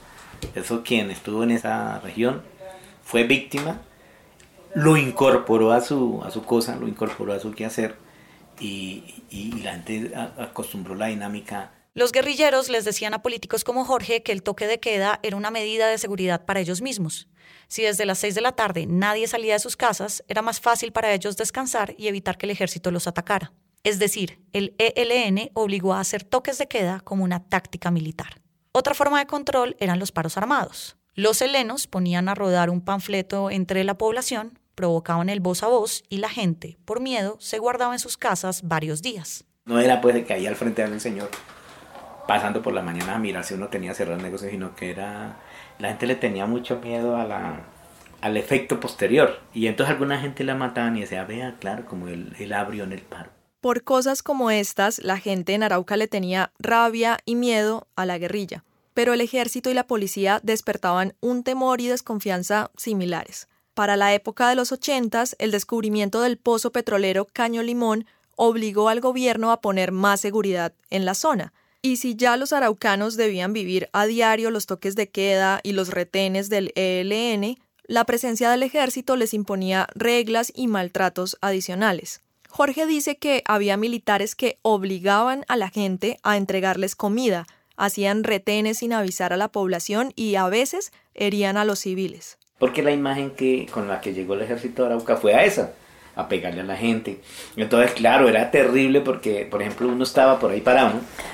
eso 0.55 0.83
quien 0.83 1.09
estuvo 1.09 1.41
en 1.41 1.51
esa 1.51 2.01
región 2.01 2.41
fue 3.05 3.23
víctima, 3.23 3.81
lo 4.73 4.97
incorporó 4.97 5.71
a 5.71 5.79
su, 5.79 6.21
a 6.25 6.31
su 6.31 6.43
cosa, 6.43 6.75
lo 6.75 6.87
incorporó 6.87 7.31
a 7.33 7.39
su 7.39 7.51
quehacer 7.51 7.95
y, 8.59 9.23
y, 9.29 9.51
la 9.61 9.73
gente 9.73 10.11
acostumbró 10.37 10.95
la 10.95 11.07
dinámica. 11.07 11.71
Los 11.93 12.11
guerrilleros 12.11 12.67
les 12.67 12.83
decían 12.83 13.13
a 13.13 13.21
políticos 13.21 13.63
como 13.63 13.85
Jorge 13.85 14.23
que 14.23 14.31
el 14.31 14.43
toque 14.43 14.67
de 14.67 14.79
queda 14.79 15.19
era 15.23 15.37
una 15.37 15.51
medida 15.51 15.87
de 15.87 15.99
seguridad 15.99 16.45
para 16.45 16.59
ellos 16.59 16.81
mismos. 16.81 17.29
Si 17.67 17.83
desde 17.83 18.05
las 18.05 18.17
6 18.17 18.35
de 18.35 18.41
la 18.41 18.53
tarde 18.53 18.85
nadie 18.87 19.27
salía 19.27 19.53
de 19.53 19.59
sus 19.59 19.77
casas, 19.77 20.23
era 20.27 20.41
más 20.41 20.59
fácil 20.59 20.91
para 20.91 21.13
ellos 21.13 21.37
descansar 21.37 21.93
y 21.97 22.07
evitar 22.07 22.37
que 22.37 22.47
el 22.47 22.51
ejército 22.51 22.91
los 22.91 23.07
atacara. 23.07 23.53
Es 23.83 23.99
decir, 23.99 24.41
el 24.51 24.75
ELN 24.79 25.51
obligó 25.53 25.93
a 25.93 25.99
hacer 25.99 26.23
toques 26.23 26.57
de 26.57 26.67
queda 26.67 27.01
como 27.01 27.23
una 27.23 27.47
táctica 27.47 27.91
militar. 27.91 28.41
Otra 28.71 28.95
forma 28.95 29.19
de 29.19 29.27
control 29.27 29.77
eran 29.79 29.99
los 29.99 30.11
paros 30.11 30.37
armados. 30.37 30.97
Los 31.17 31.41
helenos 31.41 31.87
ponían 31.87 32.27
a 32.27 32.35
rodar 32.35 32.69
un 32.69 32.81
panfleto 32.81 33.49
entre 33.49 33.85
la 33.85 33.97
población, 33.97 34.59
provocaban 34.75 35.29
el 35.29 35.39
voz 35.39 35.63
a 35.63 35.67
voz 35.67 36.03
y 36.09 36.17
la 36.17 36.27
gente, 36.27 36.77
por 36.83 36.99
miedo, 36.99 37.37
se 37.39 37.57
guardaba 37.57 37.93
en 37.93 37.99
sus 37.99 38.17
casas 38.17 38.63
varios 38.63 39.01
días. 39.01 39.45
No 39.63 39.79
era 39.79 40.01
pues 40.01 40.13
de 40.13 40.25
que 40.25 40.33
ahí 40.33 40.45
al 40.45 40.57
frente 40.57 40.85
del 40.85 40.99
señor 40.99 41.29
pasando 42.27 42.61
por 42.61 42.73
la 42.73 42.81
mañana 42.81 43.15
a 43.15 43.19
mirar 43.19 43.45
si 43.45 43.53
uno 43.53 43.69
tenía 43.69 43.93
cerrado 43.93 44.17
el 44.17 44.23
negocio, 44.23 44.49
sino 44.49 44.75
que 44.75 44.89
era 44.89 45.37
la 45.79 45.87
gente 45.87 46.05
le 46.05 46.15
tenía 46.15 46.47
mucho 46.47 46.81
miedo 46.81 47.15
a 47.15 47.23
la, 47.23 47.61
al 48.19 48.35
efecto 48.35 48.81
posterior. 48.81 49.39
Y 49.53 49.67
entonces 49.67 49.93
alguna 49.93 50.19
gente 50.19 50.43
la 50.43 50.55
mataban 50.55 50.97
y 50.97 51.01
decía, 51.01 51.23
vea, 51.23 51.55
claro, 51.61 51.85
como 51.85 52.09
él, 52.09 52.35
él 52.39 52.51
abrió 52.51 52.83
en 52.83 52.91
el 52.91 53.01
paro. 53.01 53.29
Por 53.61 53.85
cosas 53.85 54.21
como 54.21 54.51
estas, 54.51 54.99
la 54.99 55.17
gente 55.17 55.53
en 55.53 55.63
Arauca 55.63 55.95
le 55.95 56.09
tenía 56.09 56.51
rabia 56.59 57.19
y 57.23 57.35
miedo 57.35 57.87
a 57.95 58.05
la 58.05 58.17
guerrilla 58.17 58.65
pero 58.95 59.13
el 59.13 59.21
ejército 59.21 59.69
y 59.69 59.75
la 59.75 59.85
policía 59.85 60.39
despertaban 60.41 61.13
un 61.19 61.43
temor 61.43 61.81
y 61.81 61.87
desconfianza 61.87 62.71
similares. 62.77 63.47
Para 63.75 63.97
la 63.97 64.13
época 64.13 64.49
de 64.49 64.55
los 64.55 64.71
ochentas, 64.71 65.35
el 65.37 65.51
descubrimiento 65.51 66.21
del 66.21 66.37
pozo 66.37 66.71
petrolero 66.71 67.25
Caño 67.25 67.61
Limón 67.61 68.07
obligó 68.37 68.87
al 68.87 69.01
gobierno 69.01 69.51
a 69.51 69.59
poner 69.59 69.91
más 69.91 70.21
seguridad 70.21 70.73
en 70.89 71.03
la 71.03 71.13
zona. 71.13 71.53
Y 71.81 71.97
si 71.97 72.15
ya 72.15 72.37
los 72.37 72.53
araucanos 72.53 73.17
debían 73.17 73.51
vivir 73.51 73.89
a 73.91 74.05
diario 74.05 74.49
los 74.49 74.65
toques 74.65 74.95
de 74.95 75.09
queda 75.09 75.59
y 75.61 75.73
los 75.73 75.89
retenes 75.89 76.49
del 76.49 76.71
ELN, 76.75 77.57
la 77.83 78.05
presencia 78.05 78.49
del 78.49 78.63
ejército 78.63 79.17
les 79.17 79.33
imponía 79.33 79.87
reglas 79.93 80.53
y 80.55 80.67
maltratos 80.67 81.37
adicionales. 81.41 82.21
Jorge 82.49 82.85
dice 82.85 83.17
que 83.17 83.43
había 83.45 83.75
militares 83.75 84.35
que 84.35 84.57
obligaban 84.61 85.43
a 85.49 85.57
la 85.57 85.69
gente 85.69 86.17
a 86.23 86.37
entregarles 86.37 86.95
comida, 86.95 87.45
hacían 87.77 88.23
retenes 88.23 88.79
sin 88.79 88.93
avisar 88.93 89.33
a 89.33 89.37
la 89.37 89.49
población 89.49 90.11
y 90.15 90.35
a 90.35 90.47
veces 90.47 90.91
herían 91.13 91.57
a 91.57 91.65
los 91.65 91.79
civiles. 91.79 92.37
Porque 92.59 92.83
la 92.83 92.91
imagen 92.91 93.31
que, 93.31 93.67
con 93.71 93.87
la 93.87 94.01
que 94.01 94.13
llegó 94.13 94.33
el 94.33 94.41
ejército 94.41 94.83
de 94.83 94.87
Arauca 94.87 95.17
fue 95.17 95.33
a 95.35 95.43
esa, 95.43 95.73
a 96.15 96.29
pegarle 96.29 96.61
a 96.61 96.63
la 96.65 96.77
gente. 96.77 97.19
Entonces, 97.57 97.91
claro, 97.91 98.29
era 98.29 98.49
terrible 98.49 99.01
porque, 99.01 99.45
por 99.49 99.61
ejemplo, 99.61 99.87
uno 99.87 100.03
estaba 100.03 100.39
por 100.39 100.51
ahí 100.51 100.61
parado, 100.61 100.93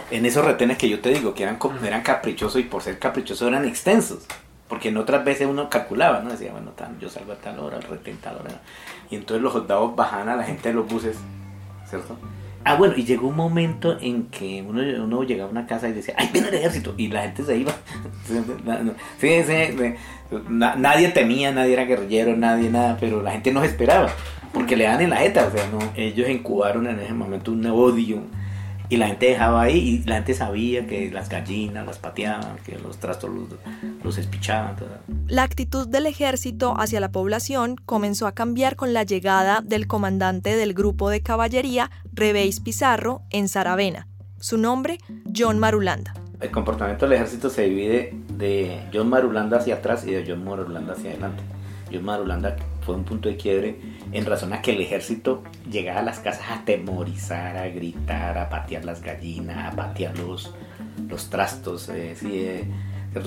en 0.10 0.25
esos 0.25 0.43
retenes 0.43 0.77
que 0.77 0.89
yo 0.89 0.99
te 0.99 1.10
digo, 1.10 1.34
que 1.34 1.43
eran, 1.43 1.60
eran 1.86 2.01
caprichosos 2.01 2.60
y 2.60 2.63
por 2.63 2.82
ser 2.82 2.97
caprichosos 2.97 3.47
eran 3.47 3.67
extensos. 3.67 4.25
Porque 4.67 4.89
en 4.89 4.97
otras 4.97 5.23
veces 5.23 5.47
uno 5.47 5.69
calculaba, 5.69 6.21
¿no? 6.21 6.32
Decía, 6.32 6.54
bueno, 6.54 6.73
yo 6.99 7.10
salgo 7.10 7.34
a 7.34 7.36
tal 7.36 7.60
hora, 7.60 7.77
el 7.77 7.84
retén 7.84 8.17
tal 8.17 8.38
hora. 8.38 8.62
Y 9.10 9.15
entonces 9.15 9.43
los 9.43 9.54
soldados 9.54 9.95
bajaban 9.95 10.30
a 10.30 10.36
la 10.36 10.43
gente 10.43 10.69
de 10.69 10.75
los 10.75 10.88
buses, 10.88 11.17
¿cierto? 11.88 12.17
Ah, 12.63 12.76
bueno, 12.76 12.93
y 12.95 13.04
llegó 13.04 13.28
un 13.28 13.36
momento 13.36 13.97
en 14.00 14.28
que 14.28 14.63
uno, 14.67 14.82
uno 15.04 15.24
llegaba 15.24 15.50
a 15.50 15.52
una 15.52 15.65
casa 15.65 15.89
y 15.89 15.93
decía, 15.93 16.13
¡ay, 16.17 16.30
viene 16.32 16.50
el 16.50 16.54
ejército! 16.56 16.93
Y 16.97 17.08
la 17.08 17.24
gente 17.24 17.43
se 17.43 17.58
iba. 17.58 17.71
sí, 19.19 19.43
sí, 19.43 19.95
nadie 20.50 21.10
temía, 21.10 21.52
nadie 21.52 21.74
era 21.74 21.86
guerrillero, 21.86 22.36
nadie 22.38 22.69
nada, 22.69 22.97
pero 23.00 23.21
la 23.21 23.32
gente 23.32 23.52
no 23.52 23.63
esperaba, 23.63 24.12
porque 24.54 24.76
le 24.76 24.84
dan 24.84 25.02
en 25.02 25.10
la 25.10 25.17
jeta, 25.17 25.47
o 25.47 25.52
sea, 25.52 25.67
no. 25.71 25.80
Ellos 25.95 26.30
incubaron 26.30 26.88
en 26.88 27.00
ese 27.00 27.13
momento 27.13 27.52
un 27.52 27.65
odio 27.65 28.21
y 28.91 28.97
la 28.97 29.08
gente 29.08 29.27
dejaba 29.27 29.62
ahí 29.62 29.77
y 29.77 30.04
la 30.04 30.15
gente 30.15 30.34
sabía 30.34 30.86
que 30.86 31.10
las 31.12 31.30
gallinas 31.30 31.86
las 31.86 31.97
pateaban, 31.97 32.58
que 32.65 32.77
los 32.77 32.97
trastos 32.97 33.30
los, 33.30 33.47
los 34.04 34.17
espichaban. 34.17 34.75
La 35.27 35.43
actitud 35.43 35.88
del 35.88 36.08
ejército 36.08 36.75
hacia 36.77 36.99
la 36.99 37.10
población 37.10 37.77
comenzó 37.86 38.27
a 38.27 38.34
cambiar 38.34 38.75
con 38.75 38.91
la 38.91 39.04
llegada 39.04 39.62
del 39.62 39.88
comandante 39.88 40.58
del 40.58 40.73
grupo 40.73 41.10
de 41.10 41.21
caballería 41.21 41.89
Rebeis 42.12 42.60
Pizarro 42.60 43.21
en 43.30 43.47
Saravena. 43.47 44.10
Su 44.41 44.58
nombre, 44.58 44.97
John 45.34 45.58
Marulanda. 45.58 46.13
El 46.41 46.51
comportamiento 46.51 47.06
del 47.06 47.13
ejército 47.13 47.49
se 47.49 47.62
divide 47.69 48.13
de 48.27 48.82
John 48.93 49.08
Marulanda 49.08 49.60
hacia 49.60 49.75
atrás 49.75 50.06
y 50.06 50.12
de 50.12 50.25
John 50.27 50.43
Marulanda 50.43 50.95
hacia 50.95 51.12
adelante. 51.12 51.43
John 51.89 52.04
Marulanda 52.04 52.58
fue 52.82 52.96
un 52.96 53.04
punto 53.04 53.30
de 53.30 53.38
quiebre 53.38 53.80
en 54.12 54.26
razón 54.26 54.54
a 54.54 54.62
que 54.62 54.72
el 54.72 54.82
ejército 54.82 55.44
llegaba 55.70 56.00
a 56.00 56.04
las 56.04 56.20
casas 56.20 56.46
a 56.50 56.65
temorizar, 56.65 57.58
a 57.58 57.67
gritar, 57.70 58.38
a 58.38 58.50
patear 58.50 58.86
las 58.86 59.02
gallinas, 59.02 59.72
a 59.72 59.76
patear 59.76 60.17
los, 60.17 60.54
los 61.08 61.30
trastos. 61.30 61.89
Eh, 61.89 62.15
eh, 62.24 62.67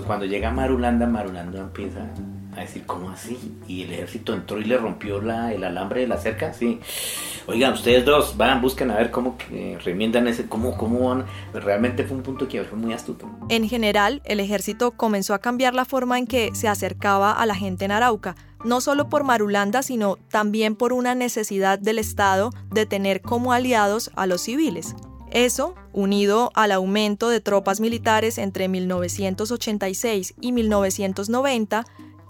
cuando 0.07 0.27
llega 0.27 0.51
Marulanda, 0.51 1.07
Marulanda 1.07 1.61
empieza 1.61 2.11
a 2.57 2.61
decir, 2.61 2.85
¿cómo 2.87 3.11
así? 3.11 3.39
Y 3.67 3.83
el 3.83 3.93
ejército 3.93 4.35
entró 4.35 4.61
y 4.61 4.65
le 4.65 4.77
rompió 4.77 5.21
la, 5.21 5.53
el 5.53 5.65
alambre 5.65 6.03
de 6.03 6.09
la 6.09 6.19
cerca, 6.19 6.53
sí. 6.53 6.81
Oigan, 7.47 7.75
ustedes 7.75 8.05
dos, 8.05 8.37
van, 8.37 8.63
busquen 8.63 8.91
a 8.91 8.97
ver 8.97 9.11
cómo 9.11 9.37
remiendan 9.85 10.27
ese, 10.29 10.47
cómo, 10.47 10.77
cómo 10.79 11.09
van. 11.11 11.27
Realmente 11.53 12.05
fue 12.05 12.17
un 12.17 12.23
punto 12.23 12.49
que 12.49 12.65
fue 12.65 12.79
muy 12.79 12.95
astuto. 12.95 13.29
En 13.51 13.69
general, 13.69 14.23
el 14.25 14.41
ejército 14.41 14.93
comenzó 14.93 15.35
a 15.35 15.41
cambiar 15.41 15.75
la 15.75 15.85
forma 15.85 16.19
en 16.19 16.27
que 16.27 16.55
se 16.55 16.69
acercaba 16.69 17.33
a 17.33 17.45
la 17.45 17.55
gente 17.55 17.85
en 17.85 17.93
Arauca, 17.93 18.35
no 18.65 18.81
solo 18.81 19.09
por 19.11 19.25
Marulanda, 19.25 19.83
sino 19.83 20.17
también 20.31 20.75
por 20.75 20.95
una 20.95 21.15
necesidad 21.15 21.79
del 21.79 21.99
Estado 21.99 22.51
de 22.71 22.87
tener 22.87 23.21
como 23.21 23.53
aliados 23.53 24.11
a 24.17 24.27
los 24.27 24.41
civiles. 24.41 24.95
Eso, 25.31 25.75
unido 25.93 26.53
al 26.55 26.71
aumento 26.71 27.29
de 27.29 27.41
tropas 27.41 27.81
militares 27.81 28.39
entre 28.39 28.69
1986 28.69 30.35
y 30.41 30.53
1990, 30.53 31.85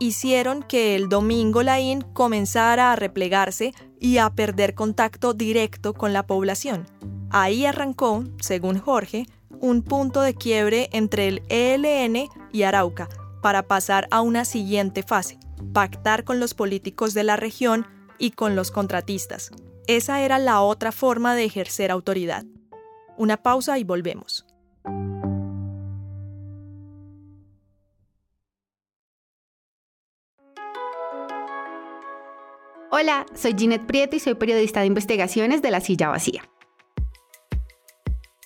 hicieron 0.05 0.63
que 0.63 0.95
el 0.95 1.09
domingo 1.09 1.63
Laín 1.63 2.03
comenzara 2.03 2.93
a 2.93 2.97
replegarse 2.97 3.73
y 3.99 4.19
a 4.19 4.31
perder 4.31 4.75
contacto 4.75 5.33
directo 5.33 5.95
con 5.95 6.13
la 6.13 6.27
población. 6.27 6.87
Ahí 7.31 7.65
arrancó, 7.65 8.25
según 8.41 8.79
Jorge, 8.79 9.27
un 9.61 9.83
punto 9.83 10.21
de 10.21 10.35
quiebre 10.35 10.91
entre 10.93 11.29
el 11.29 11.43
ELN 11.49 12.29
y 12.53 12.63
Arauca 12.63 13.09
para 13.43 13.63
pasar 13.63 14.07
a 14.11 14.21
una 14.21 14.45
siguiente 14.45 15.03
fase, 15.03 15.39
pactar 15.73 16.25
con 16.25 16.39
los 16.39 16.55
políticos 16.55 17.15
de 17.15 17.25
la 17.25 17.37
región 17.37 17.87
y 18.19 18.33
con 18.33 18.57
los 18.57 18.71
contratistas. 18.71 19.51
Esa 19.87 20.21
era 20.21 20.39
la 20.39 20.61
otra 20.61 20.93
forma 20.93 21.35
de 21.35 21.45
ejercer 21.45 21.91
autoridad. 21.91 22.45
Una 23.17 23.37
pausa 23.37 23.79
y 23.79 23.85
volvemos. 23.85 24.47
Hola, 32.97 33.27
soy 33.35 33.57
Ginette 33.59 33.87
Prieto 33.87 34.15
y 34.15 34.21
soy 34.21 34.35
periodista 34.37 34.79
de 34.79 34.87
investigaciones 34.87 35.63
de 35.63 35.73
La 35.73 35.81
Silla 35.81 36.11
Vacía. 36.11 36.49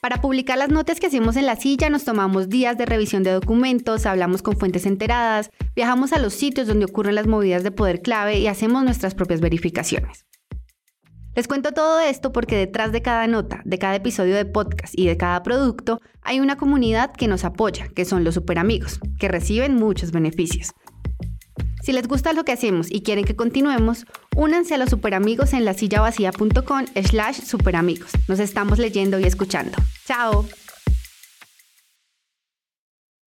Para 0.01 0.23
publicar 0.23 0.57
las 0.57 0.71
notas 0.71 1.01
que 1.01 1.09
hacemos 1.09 1.37
en 1.37 1.45
La 1.45 1.57
Silla 1.57 1.91
nos 1.91 2.05
tomamos 2.05 2.49
días 2.49 2.79
de 2.79 2.87
revisión 2.87 3.23
de 3.23 3.31
documentos, 3.31 4.07
hablamos 4.07 4.41
con 4.41 4.57
fuentes 4.57 4.87
enteradas, 4.87 5.51
viajamos 5.77 6.15
a 6.15 6.19
los 6.19 6.33
sitios 6.33 6.67
donde 6.67 6.87
ocurren 6.87 7.15
las 7.15 7.27
movidas 7.27 7.63
de 7.63 7.73
poder 7.73 8.01
clave 8.01 8.39
y 8.39 8.47
hacemos 8.47 8.85
nuestras 8.85 9.15
propias 9.15 9.43
verificaciones. 9.43 10.25
Les 11.35 11.47
cuento 11.47 11.73
todo 11.73 12.01
esto 12.01 12.33
porque 12.33 12.57
detrás 12.57 12.91
de 12.91 13.03
cada 13.03 13.27
nota, 13.27 13.61
de 13.67 13.79
cada 13.79 13.97
episodio 13.97 14.35
de 14.35 14.47
podcast 14.47 14.95
y 14.97 15.07
de 15.09 15.19
cada 15.19 15.43
producto 15.43 16.01
hay 16.23 16.41
una 16.41 16.57
comunidad 16.57 17.13
que 17.13 17.29
nos 17.29 17.45
apoya, 17.45 17.89
que 17.89 18.07
son 18.07 18.25
los 18.25 18.37
superamigos, 18.37 18.99
que 19.19 19.29
reciben 19.29 19.75
muchos 19.75 20.11
beneficios. 20.11 20.73
Si 21.89 21.95
les 21.95 22.07
gusta 22.07 22.35
lo 22.35 22.45
que 22.45 22.53
hacemos 22.53 22.89
y 22.91 23.01
quieren 23.01 23.25
que 23.25 23.35
continuemos, 23.35 24.05
únanse 24.37 24.75
a 24.75 24.77
los 24.77 24.91
superamigos 24.91 25.55
en 25.55 25.65
lasillavacía.com 25.65 26.85
slash 27.03 27.41
superamigos. 27.41 28.11
Nos 28.29 28.41
estamos 28.41 28.79
leyendo 28.79 29.19
y 29.19 29.25
escuchando. 29.25 29.79
¡Chao! 30.05 30.45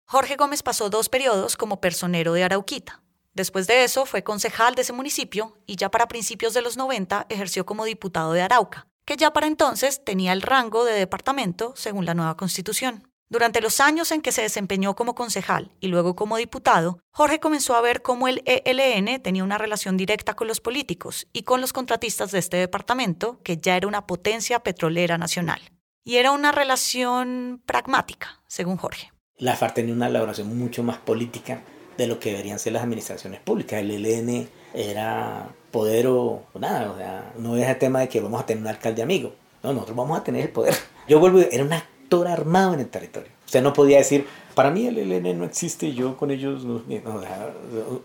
Jorge 0.06 0.36
Gómez 0.36 0.62
pasó 0.62 0.92
dos 0.92 1.10
periodos 1.10 1.58
como 1.58 1.82
personero 1.82 2.34
de 2.34 2.44
Arauquita. 2.44 3.02
Después 3.34 3.66
de 3.66 3.84
eso 3.84 4.06
fue 4.06 4.24
concejal 4.24 4.76
de 4.76 4.84
ese 4.84 4.94
municipio 4.94 5.58
y 5.66 5.76
ya 5.76 5.90
para 5.90 6.08
principios 6.08 6.54
de 6.54 6.62
los 6.62 6.78
90 6.78 7.26
ejerció 7.30 7.66
como 7.66 7.86
diputado 7.86 8.32
de 8.34 8.44
Arauca, 8.44 8.86
que 9.06 9.18
ya 9.18 9.34
para 9.34 9.48
entonces 9.48 10.06
tenía 10.06 10.34
el 10.34 10.44
rango 10.44 10.86
de 10.86 10.94
departamento 10.94 11.74
según 11.76 12.06
la 12.06 12.14
nueva 12.14 12.38
constitución. 12.38 13.11
Durante 13.32 13.62
los 13.62 13.80
años 13.80 14.12
en 14.12 14.22
que 14.22 14.34
se 14.34 14.42
desempeñó 14.42 14.94
como 14.94 15.16
concejal 15.16 15.72
y 15.80 15.88
luego 15.88 16.18
como 16.18 16.36
diputado, 16.36 17.00
Jorge 17.12 17.40
comenzó 17.40 17.76
a 17.76 17.82
ver 17.82 18.02
cómo 18.02 18.28
el 18.28 18.44
ELN 18.46 19.22
tenía 19.22 19.46
una 19.46 19.58
relación 19.58 19.96
directa 19.96 20.34
con 20.34 20.50
los 20.50 20.60
políticos 20.60 21.28
y 21.32 21.44
con 21.44 21.62
los 21.62 21.72
contratistas 21.72 22.32
de 22.32 22.40
este 22.40 22.58
departamento, 22.58 23.40
que 23.42 23.56
ya 23.56 23.78
era 23.78 23.88
una 23.88 24.06
potencia 24.06 24.60
petrolera 24.60 25.18
nacional. 25.18 25.62
Y 26.04 26.18
era 26.18 26.34
una 26.34 26.52
relación 26.52 27.62
pragmática, 27.66 28.42
según 28.48 28.76
Jorge. 28.76 29.14
La 29.38 29.56
FARC 29.56 29.76
tenía 29.76 29.94
una 29.94 30.08
elaboración 30.08 30.60
mucho 30.60 30.84
más 30.84 30.98
política 30.98 31.62
de 31.98 32.08
lo 32.08 32.20
que 32.20 32.32
deberían 32.32 32.60
ser 32.60 32.74
las 32.74 32.84
administraciones 32.84 33.40
públicas. 33.40 33.80
El 33.80 33.92
ELN 33.92 34.50
era 34.74 35.48
poder 35.72 36.08
o, 36.08 36.44
nada, 36.60 36.92
o 36.92 36.98
sea, 36.98 37.32
no 37.38 37.56
es 37.56 37.66
el 37.66 37.78
tema 37.78 38.02
de 38.02 38.10
que 38.10 38.20
vamos 38.20 38.42
a 38.42 38.46
tener 38.46 38.62
un 38.62 38.68
alcalde 38.68 39.02
amigo. 39.02 39.34
No, 39.64 39.72
nosotros 39.72 39.96
vamos 39.96 40.20
a 40.20 40.24
tener 40.26 40.42
el 40.42 40.50
poder. 40.50 40.76
Yo 41.08 41.22
vuelvo, 41.22 41.40
era 41.40 41.64
una 41.64 41.86
armado 42.28 42.74
en 42.74 42.82
el 42.82 42.90
territorio. 42.90 43.32
Usted 43.46 43.62
no 43.62 43.74
podía 43.74 43.98
decir, 43.98 44.28
para 44.54 44.70
mí 44.70 44.86
el 44.88 44.98
ELN 44.98 45.40
no 45.40 45.46
existe, 45.46 45.94
yo 45.94 46.18
con 46.18 46.32
ellos 46.32 46.64
no, 46.64 46.82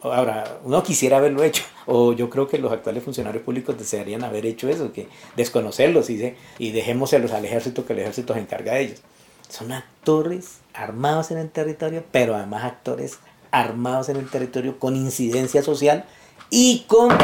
ahora 0.02 0.58
uno 0.64 0.82
quisiera 0.82 1.18
haberlo 1.18 1.42
hecho 1.42 1.62
o 1.86 2.12
yo 2.12 2.30
creo 2.30 2.48
que 2.48 2.58
los 2.58 2.72
actuales 2.72 3.02
funcionarios 3.02 3.42
públicos 3.44 3.76
desearían 3.78 4.24
haber 4.24 4.46
hecho 4.46 4.68
eso, 4.68 4.92
que 4.92 5.08
desconocerlos 5.36 6.10
y, 6.10 6.34
y 6.58 6.70
dejémoselos 6.72 7.32
al 7.32 7.44
ejército 7.44 7.84
que 7.84 7.92
el 7.92 8.00
ejército 8.00 8.34
se 8.34 8.40
encarga 8.40 8.74
de 8.74 8.80
ellos. 8.82 9.02
Son 9.48 9.70
actores 9.72 10.58
armados 10.74 11.30
en 11.30 11.38
el 11.38 11.50
territorio, 11.50 12.04
pero 12.10 12.34
además 12.34 12.64
actores 12.64 13.18
armados 13.50 14.08
en 14.08 14.16
el 14.16 14.28
territorio 14.28 14.78
con 14.78 14.96
incidencia 14.96 15.62
social 15.62 16.04
y 16.50 16.84
con 16.86 17.16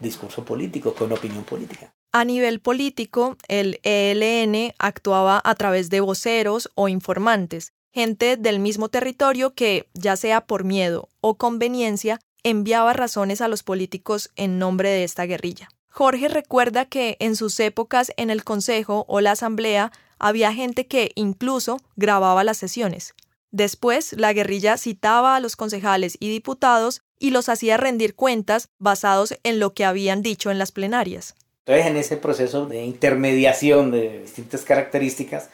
discurso 0.00 0.44
político, 0.44 0.94
con 0.94 1.12
opinión 1.12 1.44
política. 1.44 1.92
A 2.10 2.24
nivel 2.24 2.60
político, 2.60 3.36
el 3.48 3.80
ELN 3.82 4.72
actuaba 4.78 5.42
a 5.44 5.54
través 5.54 5.90
de 5.90 6.00
voceros 6.00 6.70
o 6.74 6.88
informantes, 6.88 7.72
gente 7.92 8.38
del 8.38 8.60
mismo 8.60 8.88
territorio 8.88 9.54
que, 9.54 9.88
ya 9.92 10.16
sea 10.16 10.46
por 10.46 10.64
miedo 10.64 11.10
o 11.20 11.36
conveniencia, 11.36 12.18
enviaba 12.42 12.94
razones 12.94 13.42
a 13.42 13.48
los 13.48 13.62
políticos 13.62 14.30
en 14.36 14.58
nombre 14.58 14.88
de 14.88 15.04
esta 15.04 15.24
guerrilla. 15.24 15.68
Jorge 15.90 16.28
recuerda 16.28 16.86
que 16.86 17.16
en 17.20 17.36
sus 17.36 17.60
épocas 17.60 18.12
en 18.16 18.30
el 18.30 18.42
Consejo 18.42 19.04
o 19.08 19.20
la 19.20 19.32
Asamblea 19.32 19.92
había 20.18 20.52
gente 20.54 20.86
que 20.86 21.12
incluso 21.14 21.78
grababa 21.96 22.42
las 22.42 22.56
sesiones. 22.56 23.14
Después, 23.50 24.14
la 24.14 24.32
guerrilla 24.32 24.76
citaba 24.78 25.36
a 25.36 25.40
los 25.40 25.56
concejales 25.56 26.16
y 26.20 26.30
diputados 26.30 27.02
y 27.18 27.30
los 27.30 27.48
hacía 27.48 27.76
rendir 27.76 28.14
cuentas 28.14 28.68
basados 28.78 29.34
en 29.42 29.58
lo 29.58 29.74
que 29.74 29.84
habían 29.84 30.22
dicho 30.22 30.50
en 30.50 30.58
las 30.58 30.72
plenarias. 30.72 31.34
Entonces, 31.68 31.86
en 31.86 31.96
ese 31.98 32.16
proceso 32.16 32.64
de 32.64 32.82
intermediación 32.82 33.90
de 33.90 34.20
distintas 34.20 34.62
características, 34.62 35.50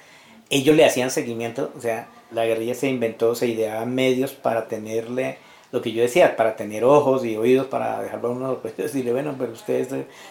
ellos 0.49 0.77
le 0.77 0.85
hacían 0.85 1.11
seguimiento, 1.11 1.73
o 1.77 1.81
sea, 1.81 2.07
la 2.31 2.47
guerrilla 2.47 2.77
se 2.77 2.89
inventó, 2.89 3.35
se 3.35 3.49
ideaba 3.49 3.85
medios 3.85 4.31
para 4.31 4.69
tenerle, 4.69 5.39
lo 5.73 5.83
que 5.83 5.91
yo 5.91 6.03
decía, 6.03 6.37
para 6.37 6.55
tener 6.55 6.85
ojos 6.85 7.25
y 7.25 7.37
oídos, 7.37 7.67
para 7.67 8.01
dejarlo 8.01 8.29
a 8.29 8.31
uno, 8.31 8.59
pues 8.63 8.77
decirle, 8.77 9.11
bueno, 9.11 9.35
pero 9.37 9.51
ustedes, 9.55 9.89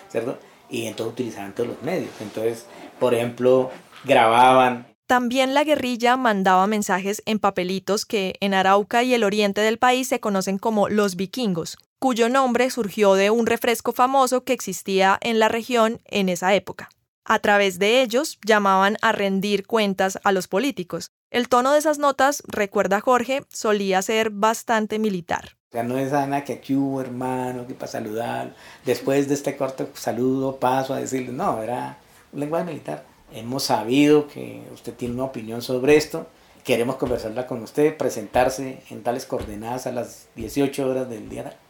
¿cierto? 0.08 0.38
Y 0.70 0.86
entonces 0.86 1.12
utilizaban 1.16 1.54
todos 1.54 1.72
los 1.72 1.82
medios. 1.82 2.12
Entonces, 2.22 2.66
por 2.98 3.14
ejemplo, 3.14 3.70
grababan. 4.06 4.88
También 5.06 5.54
la 5.54 5.66
guerrilla 5.66 6.16
mandaba 6.16 6.66
mensajes 6.66 7.22
en 7.26 7.40
papelitos 7.40 8.06
que 8.06 8.36
en 8.40 8.54
Arauca 8.54 9.04
y 9.04 9.14
el 9.14 9.26
oriente 9.26 9.60
del 9.60 9.80
país 9.80 10.08
se 10.08 10.22
conocen 10.22 10.60
como 10.60 10.88
los 10.88 11.18
vikingos, 11.18 11.78
cuyo 12.04 12.28
nombre 12.28 12.70
surgió 12.70 13.14
de 13.14 13.30
un 13.30 13.46
refresco 13.46 13.94
famoso 13.94 14.44
que 14.44 14.52
existía 14.52 15.18
en 15.22 15.40
la 15.40 15.48
región 15.48 16.02
en 16.04 16.28
esa 16.28 16.54
época. 16.54 16.90
A 17.24 17.40
través 17.40 17.80
de 17.80 18.02
ellos 18.02 18.40
llamaban 18.46 18.98
a 19.02 19.14
rendir 19.14 19.66
cuentas 19.66 20.20
a 20.26 20.34
los 20.34 20.50
políticos. 20.50 21.12
El 21.32 21.48
tono 21.48 21.72
de 21.72 21.80
esas 21.80 22.00
notas, 22.00 22.44
recuerda 22.46 23.00
Jorge, 23.00 23.46
solía 23.48 24.02
ser 24.02 24.32
bastante 24.32 25.00
militar. 25.00 25.52
O 25.70 25.72
sea, 25.72 25.84
no 25.84 25.98
es 25.98 26.12
Ana 26.12 26.44
que 26.44 26.52
aquí 26.52 26.76
hubo 26.76 27.00
hermano, 27.00 27.66
que 27.68 27.74
para 27.74 27.90
saludar. 27.90 28.54
Después 28.84 29.30
de 29.30 29.36
este 29.36 29.56
corto 29.56 29.88
saludo 29.94 30.58
paso 30.58 30.94
a 30.94 31.00
decirle, 31.00 31.32
no, 31.32 31.64
era 31.64 32.00
un 32.34 32.42
lenguaje 32.42 32.66
militar. 32.66 33.06
Hemos 33.32 33.64
sabido 33.64 34.28
que 34.28 34.62
usted 34.74 34.94
tiene 34.94 35.14
una 35.14 35.24
opinión 35.24 35.62
sobre 35.62 35.96
esto. 35.96 36.28
Queremos 36.66 36.98
conversarla 36.98 37.48
con 37.48 37.62
usted, 37.62 37.96
presentarse 37.96 38.84
en 38.90 39.04
tales 39.04 39.26
coordenadas 39.26 39.88
a 39.88 39.94
las 39.94 40.28
18 40.36 40.86
horas 40.86 41.10
del 41.10 41.30
día 41.30 41.63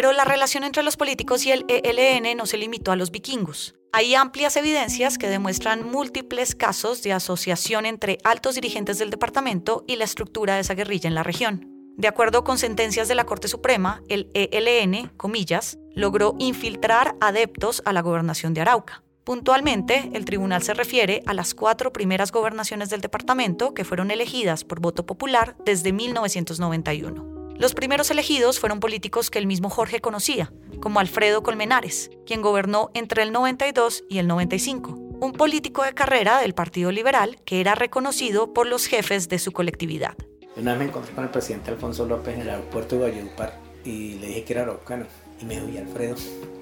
pero 0.00 0.12
la 0.12 0.24
relación 0.24 0.64
entre 0.64 0.82
los 0.82 0.96
políticos 0.96 1.44
y 1.44 1.52
el 1.52 1.66
ELN 1.68 2.34
no 2.34 2.46
se 2.46 2.56
limitó 2.56 2.90
a 2.90 2.96
los 2.96 3.10
vikingos. 3.10 3.74
Hay 3.92 4.14
amplias 4.14 4.56
evidencias 4.56 5.18
que 5.18 5.28
demuestran 5.28 5.86
múltiples 5.86 6.54
casos 6.54 7.02
de 7.02 7.12
asociación 7.12 7.84
entre 7.84 8.16
altos 8.24 8.54
dirigentes 8.54 8.96
del 8.96 9.10
departamento 9.10 9.84
y 9.86 9.96
la 9.96 10.04
estructura 10.04 10.54
de 10.54 10.60
esa 10.60 10.72
guerrilla 10.72 11.06
en 11.06 11.14
la 11.14 11.22
región. 11.22 11.66
De 11.98 12.08
acuerdo 12.08 12.44
con 12.44 12.56
sentencias 12.56 13.08
de 13.08 13.14
la 13.14 13.26
Corte 13.26 13.46
Suprema, 13.46 14.02
el 14.08 14.30
ELN, 14.32 15.08
comillas, 15.18 15.76
logró 15.94 16.34
infiltrar 16.38 17.14
adeptos 17.20 17.82
a 17.84 17.92
la 17.92 18.00
gobernación 18.00 18.54
de 18.54 18.62
Arauca. 18.62 19.02
Puntualmente, 19.24 20.08
el 20.14 20.24
tribunal 20.24 20.62
se 20.62 20.72
refiere 20.72 21.22
a 21.26 21.34
las 21.34 21.52
cuatro 21.52 21.92
primeras 21.92 22.32
gobernaciones 22.32 22.88
del 22.88 23.02
departamento 23.02 23.74
que 23.74 23.84
fueron 23.84 24.10
elegidas 24.10 24.64
por 24.64 24.80
voto 24.80 25.04
popular 25.04 25.56
desde 25.66 25.92
1991. 25.92 27.39
Los 27.60 27.74
primeros 27.74 28.10
elegidos 28.10 28.58
fueron 28.58 28.80
políticos 28.80 29.28
que 29.28 29.38
el 29.38 29.46
mismo 29.46 29.68
Jorge 29.68 30.00
conocía, 30.00 30.50
como 30.80 30.98
Alfredo 30.98 31.42
Colmenares, 31.42 32.10
quien 32.24 32.40
gobernó 32.40 32.90
entre 32.94 33.22
el 33.22 33.32
92 33.32 34.04
y 34.08 34.16
el 34.16 34.26
95, 34.28 34.92
un 34.92 35.32
político 35.34 35.82
de 35.82 35.92
carrera 35.92 36.40
del 36.40 36.54
Partido 36.54 36.90
Liberal 36.90 37.36
que 37.44 37.60
era 37.60 37.74
reconocido 37.74 38.54
por 38.54 38.66
los 38.66 38.86
jefes 38.86 39.28
de 39.28 39.38
su 39.38 39.52
colectividad. 39.52 40.16
Una 40.56 40.70
vez 40.70 40.78
me 40.78 40.84
encontré 40.86 41.14
con 41.14 41.24
el 41.24 41.28
presidente 41.28 41.70
Alfonso 41.70 42.06
López 42.06 42.34
en 42.34 42.40
el 42.40 42.48
aeropuerto 42.48 42.96
de 42.96 43.02
Valledupar 43.02 43.58
y 43.84 44.14
le 44.14 44.28
dije 44.28 44.44
que 44.44 44.52
era 44.54 44.62
araucano 44.62 45.04
y 45.38 45.44
me 45.44 45.60
dijo, 45.60 45.80
Alfredo, 45.80 46.16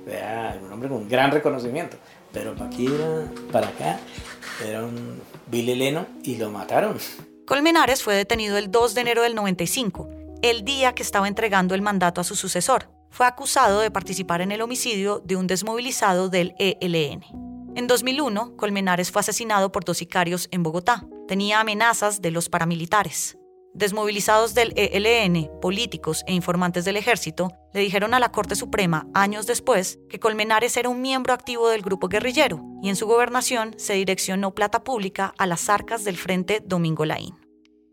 era 0.04 0.58
un 0.60 0.72
hombre 0.72 0.88
con 0.88 1.08
gran 1.08 1.30
reconocimiento, 1.30 1.96
pero 2.32 2.56
para 2.56 2.70
aquí 2.70 2.86
era, 2.86 3.32
para 3.52 3.68
acá, 3.68 4.00
era 4.66 4.84
un 4.84 5.22
vileleno 5.46 6.06
y 6.24 6.38
lo 6.38 6.50
mataron. 6.50 6.98
Colmenares 7.46 8.02
fue 8.02 8.16
detenido 8.16 8.58
el 8.58 8.72
2 8.72 8.94
de 8.94 9.00
enero 9.00 9.22
del 9.22 9.36
95 9.36 10.17
el 10.42 10.64
día 10.64 10.94
que 10.94 11.02
estaba 11.02 11.28
entregando 11.28 11.74
el 11.74 11.82
mandato 11.82 12.20
a 12.20 12.24
su 12.24 12.36
sucesor. 12.36 12.90
Fue 13.10 13.26
acusado 13.26 13.80
de 13.80 13.90
participar 13.90 14.40
en 14.40 14.52
el 14.52 14.60
homicidio 14.60 15.20
de 15.24 15.36
un 15.36 15.46
desmovilizado 15.46 16.28
del 16.28 16.54
ELN. 16.58 17.24
En 17.74 17.86
2001, 17.86 18.56
Colmenares 18.56 19.10
fue 19.10 19.20
asesinado 19.20 19.72
por 19.72 19.84
dos 19.84 19.98
sicarios 19.98 20.48
en 20.50 20.62
Bogotá. 20.62 21.06
Tenía 21.26 21.60
amenazas 21.60 22.20
de 22.20 22.30
los 22.30 22.48
paramilitares. 22.48 23.38
Desmovilizados 23.74 24.54
del 24.54 24.72
ELN, 24.76 25.48
políticos 25.60 26.24
e 26.26 26.34
informantes 26.34 26.84
del 26.84 26.96
ejército, 26.96 27.52
le 27.72 27.80
dijeron 27.80 28.14
a 28.14 28.18
la 28.18 28.32
Corte 28.32 28.56
Suprema 28.56 29.06
años 29.14 29.46
después 29.46 30.00
que 30.08 30.18
Colmenares 30.18 30.76
era 30.76 30.88
un 30.88 31.00
miembro 31.00 31.32
activo 31.32 31.68
del 31.68 31.82
grupo 31.82 32.08
guerrillero 32.08 32.60
y 32.82 32.88
en 32.88 32.96
su 32.96 33.06
gobernación 33.06 33.74
se 33.78 33.94
direccionó 33.94 34.54
plata 34.54 34.82
pública 34.82 35.32
a 35.38 35.46
las 35.46 35.68
arcas 35.68 36.04
del 36.04 36.16
Frente 36.16 36.60
Domingo 36.64 37.04
Laín. 37.04 37.37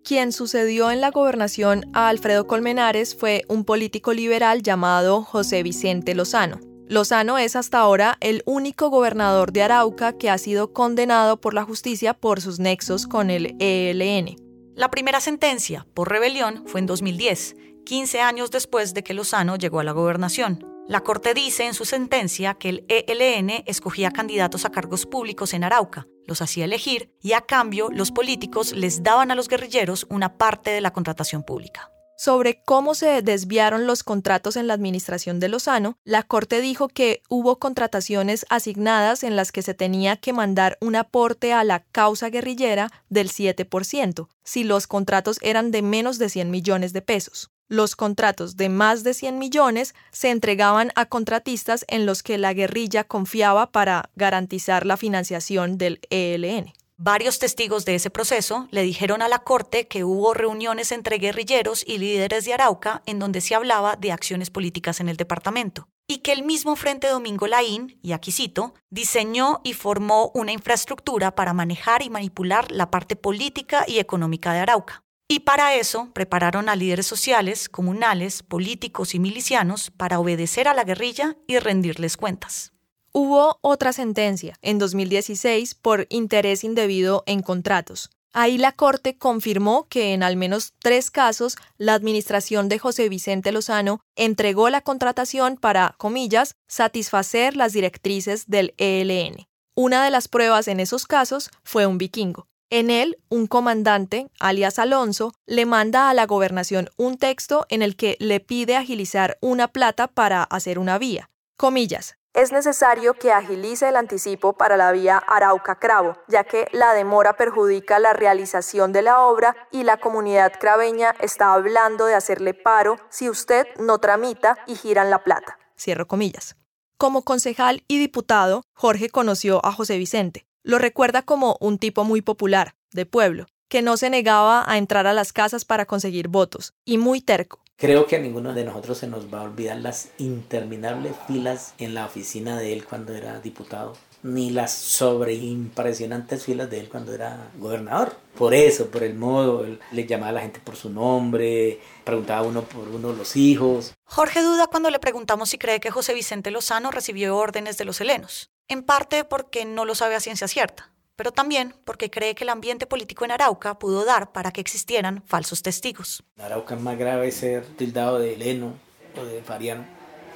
Quien 0.06 0.32
sucedió 0.32 0.92
en 0.92 1.02
la 1.02 1.10
gobernación 1.10 1.90
a 1.94 2.10
Alfredo 2.10 2.46
Colmenares 2.46 3.16
fue 3.16 3.44
un 3.48 3.66
político 3.66 4.14
liberal 4.14 4.62
llamado 4.62 5.24
José 5.24 5.64
Vicente 5.64 6.14
Lozano. 6.14 6.60
Lozano 6.88 7.40
es 7.40 7.56
hasta 7.56 7.80
ahora 7.80 8.16
el 8.20 8.44
único 8.46 8.92
gobernador 8.92 9.52
de 9.52 9.64
Arauca 9.64 10.16
que 10.16 10.30
ha 10.30 10.38
sido 10.38 10.74
condenado 10.74 11.42
por 11.42 11.56
la 11.56 11.64
justicia 11.64 12.14
por 12.14 12.40
sus 12.40 12.60
nexos 12.60 13.08
con 13.08 13.32
el 13.32 13.56
ELN. 13.60 14.36
La 14.76 14.92
primera 14.92 15.20
sentencia 15.22 15.88
por 15.96 16.12
rebelión 16.12 16.66
fue 16.68 16.82
en 16.82 16.86
2010, 16.86 17.56
15 17.84 18.22
años 18.22 18.52
después 18.52 18.94
de 18.94 19.02
que 19.02 19.16
Lozano 19.16 19.56
llegó 19.56 19.80
a 19.80 19.84
la 19.84 19.94
gobernación. 19.94 20.64
La 20.88 21.02
Corte 21.02 21.34
dice 21.34 21.66
en 21.66 21.74
su 21.74 21.84
sentencia 21.84 22.54
que 22.54 22.70
el 22.70 22.86
ELN 22.90 23.64
escogía 23.66 24.12
candidatos 24.12 24.66
a 24.66 24.70
cargos 24.70 25.08
públicos 25.08 25.56
en 25.56 25.64
Arauca, 25.64 26.06
los 26.28 26.42
hacía 26.42 26.66
elegir 26.66 27.12
y 27.22 27.34
a 27.34 27.42
cambio 27.42 27.90
los 27.92 28.12
políticos 28.12 28.74
les 28.74 29.04
daban 29.04 29.32
a 29.32 29.36
los 29.36 29.48
guerrilleros 29.48 30.06
una 30.10 30.38
parte 30.38 30.72
de 30.72 30.82
la 30.82 30.94
contratación 30.94 31.44
pública. 31.44 31.92
Sobre 32.18 32.62
cómo 32.64 32.96
se 32.96 33.22
desviaron 33.22 33.88
los 33.88 34.04
contratos 34.04 34.56
en 34.56 34.68
la 34.68 34.74
administración 34.74 35.42
de 35.42 35.50
Lozano, 35.50 35.98
la 36.06 36.24
Corte 36.24 36.62
dijo 36.62 36.88
que 36.88 37.22
hubo 37.28 37.60
contrataciones 37.60 38.46
asignadas 38.50 39.24
en 39.24 39.36
las 39.36 39.52
que 39.52 39.62
se 39.62 39.74
tenía 39.74 40.16
que 40.16 40.32
mandar 40.32 40.78
un 40.80 40.96
aporte 40.96 41.52
a 41.52 41.66
la 41.66 41.82
causa 41.92 42.30
guerrillera 42.30 42.90
del 43.10 43.30
7%, 43.30 44.30
si 44.46 44.64
los 44.64 44.88
contratos 44.88 45.40
eran 45.42 45.72
de 45.72 45.82
menos 45.82 46.18
de 46.18 46.30
100 46.30 46.52
millones 46.52 46.94
de 46.94 47.02
pesos. 47.02 47.52
Los 47.68 47.96
contratos 47.96 48.58
de 48.58 48.70
más 48.70 49.04
de 49.04 49.16
100 49.16 49.40
millones 49.40 49.96
se 50.12 50.30
entregaban 50.30 50.92
a 50.94 51.08
contratistas 51.08 51.84
en 51.88 52.06
los 52.06 52.22
que 52.22 52.38
la 52.38 52.54
guerrilla 52.54 53.04
confiaba 53.04 53.72
para 53.72 54.12
garantizar 54.16 54.86
la 54.86 54.98
financiación 54.98 55.80
del 55.80 56.00
ELN. 56.12 56.74
Varios 56.98 57.40
testigos 57.40 57.84
de 57.84 57.96
ese 57.96 58.12
proceso 58.12 58.68
le 58.70 58.84
dijeron 58.84 59.24
a 59.24 59.28
la 59.28 59.40
Corte 59.40 59.88
que 59.88 60.04
hubo 60.04 60.36
reuniones 60.36 60.92
entre 60.92 61.18
guerrilleros 61.18 61.84
y 61.86 61.98
líderes 61.98 62.46
de 62.46 62.54
Arauca 62.54 63.02
en 63.08 63.18
donde 63.18 63.42
se 63.42 63.56
hablaba 63.56 63.96
de 63.96 64.12
acciones 64.12 64.52
políticas 64.52 65.00
en 65.00 65.10
el 65.10 65.18
departamento, 65.18 65.90
y 66.08 66.20
que 66.20 66.34
el 66.34 66.44
mismo 66.44 66.76
Frente 66.76 67.08
Domingo 67.08 67.48
Laín, 67.48 68.00
y 68.02 68.12
aquí 68.12 68.32
cito, 68.32 68.76
diseñó 68.92 69.60
y 69.64 69.74
formó 69.74 70.32
una 70.36 70.52
infraestructura 70.52 71.34
para 71.34 71.54
manejar 71.54 72.04
y 72.04 72.12
manipular 72.12 72.72
la 72.72 72.92
parte 72.92 73.16
política 73.16 73.86
y 73.88 73.98
económica 73.98 74.54
de 74.54 74.60
Arauca. 74.60 75.05
Y 75.28 75.40
para 75.40 75.74
eso 75.76 76.10
prepararon 76.14 76.70
a 76.70 76.76
líderes 76.76 77.08
sociales, 77.08 77.68
comunales, 77.68 78.44
políticos 78.44 79.16
y 79.16 79.20
milicianos 79.20 79.90
para 79.90 80.20
obedecer 80.20 80.68
a 80.68 80.76
la 80.76 80.84
guerrilla 80.84 81.36
y 81.48 81.58
rendirles 81.58 82.16
cuentas. 82.16 82.74
Hubo 83.12 83.58
otra 83.62 83.92
sentencia 83.92 84.58
en 84.62 84.78
2016 84.78 85.74
por 85.76 86.06
interés 86.10 86.64
indebido 86.64 87.24
en 87.26 87.42
contratos. 87.42 88.12
Ahí 88.34 88.58
la 88.58 88.74
Corte 88.74 89.18
confirmó 89.18 89.88
que 89.88 90.14
en 90.14 90.22
al 90.22 90.36
menos 90.36 90.74
tres 90.80 91.10
casos 91.10 91.56
la 91.78 91.94
administración 91.94 92.68
de 92.68 92.78
José 92.78 93.08
Vicente 93.08 93.54
Lozano 93.54 94.02
entregó 94.18 94.70
la 94.70 94.82
contratación 94.82 95.56
para, 95.56 95.96
comillas, 95.98 96.58
satisfacer 96.68 97.56
las 97.56 97.72
directrices 97.72 98.48
del 98.48 98.76
ELN. 98.78 99.48
Una 99.74 100.04
de 100.04 100.12
las 100.12 100.28
pruebas 100.28 100.68
en 100.68 100.82
esos 100.82 101.06
casos 101.06 101.50
fue 101.64 101.86
un 101.88 101.98
vikingo. 101.98 102.48
En 102.78 102.90
él, 102.90 103.18
un 103.30 103.48
comandante, 103.48 104.28
alias 104.38 104.80
Alonso, 104.80 105.32
le 105.46 105.66
manda 105.66 106.10
a 106.10 106.14
la 106.14 106.26
gobernación 106.26 106.90
un 106.98 107.18
texto 107.18 107.66
en 107.70 107.82
el 107.82 107.96
que 107.96 108.18
le 108.20 108.42
pide 108.42 108.76
agilizar 108.76 109.38
una 109.40 109.70
plata 109.70 110.08
para 110.10 110.44
hacer 110.44 110.78
una 110.78 110.98
vía. 110.98 111.30
Comillas, 111.56 112.18
es 112.34 112.52
necesario 112.52 113.14
que 113.14 113.32
agilice 113.32 113.88
el 113.88 113.96
anticipo 113.96 114.58
para 114.58 114.76
la 114.76 114.92
vía 114.92 115.18
Arauca-Cravo, 115.26 116.18
ya 116.28 116.44
que 116.44 116.68
la 116.74 116.94
demora 116.94 117.38
perjudica 117.38 117.98
la 117.98 118.12
realización 118.12 118.92
de 118.92 119.04
la 119.04 119.22
obra 119.22 119.56
y 119.72 119.84
la 119.84 119.96
comunidad 119.96 120.52
craveña 120.60 121.16
está 121.22 121.54
hablando 121.54 122.08
de 122.08 122.16
hacerle 122.16 122.54
paro 122.54 122.98
si 123.10 123.30
usted 123.30 123.68
no 123.80 124.00
tramita 124.00 124.58
y 124.68 124.76
giran 124.76 125.10
la 125.10 125.24
plata. 125.24 125.58
Cierro 125.80 126.10
comillas. 126.10 126.58
Como 126.98 127.22
concejal 127.24 127.86
y 127.88 128.00
diputado, 128.00 128.64
Jorge 128.74 129.10
conoció 129.10 129.66
a 129.66 129.72
José 129.72 129.98
Vicente. 129.98 130.46
Lo 130.66 130.80
recuerda 130.80 131.22
como 131.22 131.58
un 131.60 131.78
tipo 131.78 132.06
muy 132.06 132.24
popular, 132.24 132.74
de 132.92 133.06
pueblo, 133.06 133.46
que 133.70 133.84
no 133.84 133.98
se 133.98 134.10
negaba 134.10 134.64
a 134.66 134.80
entrar 134.80 135.06
a 135.06 135.14
las 135.14 135.32
casas 135.32 135.64
para 135.64 135.86
conseguir 135.86 136.28
votos, 136.28 136.74
y 136.84 136.98
muy 136.98 137.22
terco. 137.22 137.62
Creo 137.76 138.08
que 138.08 138.16
a 138.16 138.20
ninguno 138.20 138.52
de 138.52 138.64
nosotros 138.64 138.98
se 138.98 139.06
nos 139.06 139.32
va 139.32 139.42
a 139.42 139.44
olvidar 139.44 139.78
las 139.78 140.10
interminables 140.18 141.14
filas 141.28 141.76
en 141.78 141.94
la 141.94 142.08
oficina 142.08 142.58
de 142.58 142.74
él 142.74 142.84
cuando 142.84 143.14
era 143.14 143.40
diputado, 143.42 143.94
ni 144.24 144.50
las 144.50 144.74
sobreimpresionantes 144.74 146.44
filas 146.44 146.68
de 146.68 146.80
él 146.80 146.90
cuando 146.90 147.14
era 147.14 147.52
gobernador. 147.60 148.16
Por 148.36 148.56
eso, 148.56 148.88
por 148.88 149.04
el 149.04 149.14
modo, 149.14 149.66
él 149.66 149.80
le 149.92 150.08
llamaba 150.08 150.30
a 150.30 150.34
la 150.34 150.42
gente 150.42 150.60
por 150.62 150.78
su 150.78 150.90
nombre, 150.90 151.80
preguntaba 152.04 152.42
uno 152.42 152.64
por 152.64 152.88
uno 152.88 153.14
los 153.14 153.36
hijos. 153.36 153.94
Jorge 154.04 154.42
duda 154.42 154.66
cuando 154.66 154.90
le 154.90 154.98
preguntamos 154.98 155.50
si 155.50 155.60
cree 155.60 155.80
que 155.80 155.92
José 155.92 156.16
Vicente 156.16 156.50
Lozano 156.50 156.90
recibió 156.90 157.38
órdenes 157.38 157.78
de 157.78 157.86
los 157.86 158.02
helenos, 158.02 158.50
en 158.68 158.84
parte 158.84 159.24
porque 159.24 159.66
no 159.66 159.86
lo 159.86 159.96
sabe 159.96 160.16
a 160.16 160.20
ciencia 160.20 160.48
cierta 160.48 160.92
pero 161.16 161.32
también 161.32 161.74
porque 161.86 162.10
cree 162.10 162.36
que 162.36 162.44
el 162.44 162.50
ambiente 162.50 162.88
político 162.88 163.26
en 163.26 163.32
Arauca 163.32 163.80
pudo 163.80 164.06
dar 164.06 164.32
para 164.32 164.52
que 164.52 164.62
existieran 164.62 165.24
falsos 165.26 165.62
testigos. 165.62 166.24
En 166.38 166.46
Arauca 166.46 166.76
es 166.76 166.82
más 166.82 166.98
grave 166.98 167.32
ser 167.32 167.66
tildado 167.66 168.20
de 168.20 168.34
heleno 168.34 168.74
o 169.20 169.24
de 169.24 169.42
fariano 169.42 169.86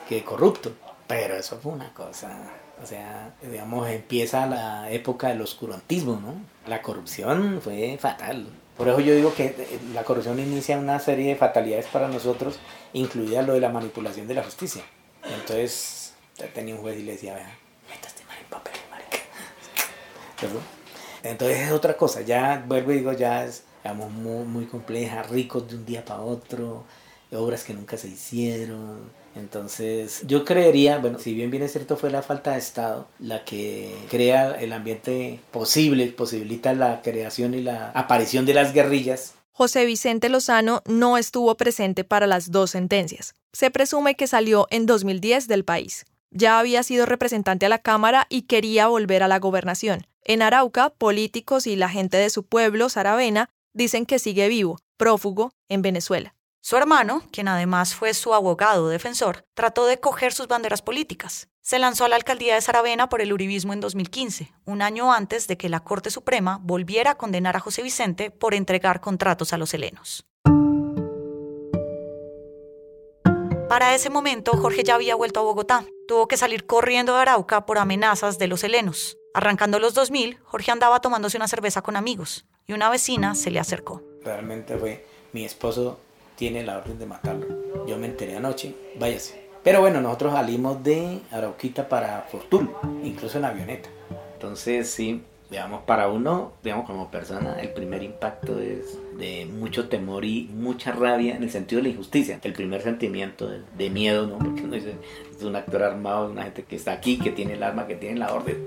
que 0.08 0.24
corrupto, 0.24 0.74
pero 1.08 1.36
eso 1.36 1.60
fue 1.62 1.74
una 1.74 1.94
cosa, 1.94 2.52
o 2.82 2.86
sea, 2.86 3.36
digamos, 3.42 3.88
empieza 3.89 4.46
la 4.48 4.89
época 4.92 5.28
del 5.28 5.42
oscurantismo, 5.42 6.20
¿no? 6.20 6.36
La 6.68 6.82
corrupción 6.82 7.60
fue 7.62 7.98
fatal. 8.00 8.48
Por 8.78 8.88
eso 8.88 9.02
yo 9.02 9.13
digo 9.13 9.34
que 9.36 9.48
eh, 9.48 9.80
la 9.94 10.04
corrupción 10.04 10.39
inicia 10.39 10.80
una 10.80 11.00
serie 11.00 11.28
de 11.28 11.36
fatalidades 11.36 11.88
para 11.88 12.08
nosotros, 12.08 12.58
incluida 12.94 13.42
lo 13.42 13.54
de 13.54 13.60
la 13.60 13.70
manipulación 13.70 14.28
de 14.28 14.36
la 14.36 14.44
justicia. 14.44 14.84
Entonces, 15.24 16.13
tenía 16.54 16.76
un 16.76 16.82
juez 16.82 16.98
y 16.98 17.04
le 17.04 17.12
decía, 17.12 17.36
vea, 17.36 17.58
métase 18.52 18.80
mal 18.90 19.02
en 19.02 20.50
papel 20.50 20.62
entonces 21.24 21.60
es 21.60 21.72
otra 21.72 21.98
cosa, 21.98 22.22
ya 22.22 22.64
vuelvo 22.66 22.92
y 22.92 22.98
digo, 22.98 23.14
ya 23.14 23.46
es 23.46 23.64
digamos, 23.84 24.12
muy, 24.12 24.46
muy 24.46 24.66
compleja, 24.66 25.24
ricos 25.24 25.68
de 25.70 25.76
un 25.76 25.86
día 25.86 26.04
para 26.04 26.22
otro, 26.22 26.86
obras 27.32 27.64
que 27.64 27.74
nunca 27.74 27.98
se 27.98 28.08
hicieron. 28.08 29.20
Entonces, 29.36 30.22
yo 30.26 30.44
creería, 30.44 30.98
bueno, 30.98 31.20
si 31.20 31.34
bien 31.34 31.52
bien 31.52 31.64
es 31.64 31.72
cierto, 31.72 31.96
fue 31.96 32.10
la 32.10 32.22
falta 32.22 32.54
de 32.54 32.60
Estado 32.60 33.08
la 33.20 33.46
que 33.46 33.96
crea 34.10 34.52
el 34.60 34.74
ambiente 34.74 35.40
posible, 35.52 36.08
posibilita 36.08 36.74
la 36.74 37.02
creación 37.02 37.54
y 37.54 37.62
la 37.62 37.92
aparición 37.92 38.46
de 38.46 38.54
las 38.54 38.74
guerrillas. 38.74 39.34
José 39.52 39.86
Vicente 39.86 40.30
Lozano 40.30 40.82
no 40.86 41.18
estuvo 41.18 41.56
presente 41.56 42.04
para 42.04 42.28
las 42.28 42.52
dos 42.52 42.72
sentencias. 42.72 43.34
Se 43.54 43.72
presume 43.72 44.16
que 44.16 44.28
salió 44.28 44.68
en 44.72 44.86
2010 44.86 45.48
del 45.48 45.64
país. 45.64 46.06
Ya 46.32 46.60
había 46.60 46.84
sido 46.84 47.06
representante 47.06 47.65
a 47.65 47.70
la 47.70 47.80
Cámara 47.80 48.28
y 48.30 48.44
quería 48.44 48.88
volver 48.88 49.24
a 49.24 49.28
la 49.28 49.39
gobernación. 49.39 50.08
En 50.24 50.42
Arauca, 50.42 50.92
políticos 50.92 51.65
y 51.65 51.76
la 51.76 51.89
gente 51.89 52.18
de 52.18 52.30
su 52.30 52.46
pueblo, 52.46 52.89
Saravena, 52.89 53.50
dicen 53.74 54.06
que 54.06 54.20
sigue 54.20 54.48
vivo, 54.48 54.80
prófugo, 54.98 55.52
en 55.70 55.82
Venezuela. 55.82 56.36
Su 56.62 56.76
hermano, 56.76 57.24
quien 57.32 57.48
además 57.48 57.96
fue 57.96 58.13
su 58.13 58.34
abogado 58.34 58.89
defensor, 58.89 59.46
trató 59.54 59.86
de 59.86 60.00
coger 60.00 60.34
sus 60.34 60.48
banderas 60.48 60.82
políticas. 60.82 61.48
Se 61.62 61.80
lanzó 61.80 62.06
a 62.06 62.10
la 62.10 62.15
alcaldía 62.15 62.56
de 62.56 62.62
Saravena 62.62 63.10
por 63.10 63.22
el 63.22 63.34
uribismo 63.34 63.74
en 63.74 63.80
2015, 63.80 64.52
un 64.65 64.82
año 64.82 65.13
antes 65.13 65.48
de 65.48 65.58
que 65.58 65.70
la 65.70 65.80
Corte 65.80 66.12
Suprema 66.12 66.60
volviera 66.62 67.12
a 67.12 67.15
condenar 67.15 67.56
a 67.56 67.60
José 67.60 67.82
Vicente 67.82 68.30
por 68.30 68.54
entregar 68.54 69.02
contratos 69.02 69.54
a 69.54 69.58
los 69.58 69.74
helenos. 69.74 70.29
Para 73.69 73.93
ese 73.93 74.10
momento, 74.10 74.53
Jorge 74.58 74.84
ya 74.84 74.95
había 74.95 75.13
vuelto 75.13 75.39
a 75.39 75.43
Bogotá. 75.43 75.86
Tuvo 76.08 76.27
que 76.27 76.38
salir 76.38 76.65
corriendo 76.65 77.13
de 77.13 77.19
Arauca 77.19 77.67
por 77.67 77.77
amenazas 77.77 78.39
de 78.39 78.47
los 78.47 78.63
helenos. 78.63 79.19
Arrancando 79.36 79.77
los 79.77 79.93
2000, 79.93 80.39
Jorge 80.43 80.71
andaba 80.71 81.01
tomándose 81.01 81.38
una 81.38 81.47
cerveza 81.47 81.84
con 81.84 81.95
amigos 81.95 82.47
y 82.65 82.73
una 82.73 82.89
vecina 82.89 83.36
se 83.36 83.51
le 83.51 83.60
acercó. 83.60 84.01
Realmente 84.23 84.75
fue, 84.75 85.05
mi 85.34 85.45
esposo 85.45 85.99
tiene 86.36 86.63
la 86.63 86.79
orden 86.79 86.97
de 86.97 87.05
matarlo. 87.05 87.86
Yo 87.86 87.95
me 87.97 88.08
enteré 88.08 88.38
anoche, 88.38 88.75
váyase. 88.97 89.47
Pero 89.63 89.82
bueno, 89.82 90.01
nosotros 90.01 90.34
salimos 90.34 90.84
de 90.84 91.21
Arauquita 91.29 91.88
para 91.88 92.23
Fortul, 92.23 92.73
incluso 93.03 93.38
en 93.38 93.45
avioneta. 93.45 93.89
Entonces 94.34 94.89
sí, 94.89 95.24
digamos, 95.51 95.84
para 95.84 96.07
uno, 96.07 96.53
digamos, 96.63 96.88
como 96.88 97.11
persona, 97.11 97.59
el 97.59 97.72
primer 97.74 98.01
impacto 98.01 98.59
es 98.59 98.97
de 99.20 99.45
mucho 99.45 99.89
temor 99.89 100.24
y 100.26 100.49
mucha 100.53 100.91
rabia 100.91 101.36
en 101.36 101.43
el 101.43 101.51
sentido 101.51 101.82
de 101.82 101.89
la 101.89 101.93
injusticia. 101.93 102.39
El 102.41 102.53
primer 102.53 102.82
sentimiento 102.82 103.49
de, 103.78 103.89
miedo, 103.89 104.26
¿no? 104.26 104.39
Porque 104.39 104.63
uno 104.63 104.76
dice, 104.76 104.95
es 105.36 105.43
un 105.43 105.55
actor 105.55 105.84
armado, 105.84 106.32
una 106.32 106.43
gente 106.43 106.63
que 106.63 106.78
está 106.78 106.93
aquí, 106.93 107.20
que 107.20 107.32
tiene 107.32 107.53
el 107.53 107.63
arma, 107.63 107.86
que 107.86 107.95
tiene 107.95 108.17
la 108.17 108.34
orden. 108.34 108.57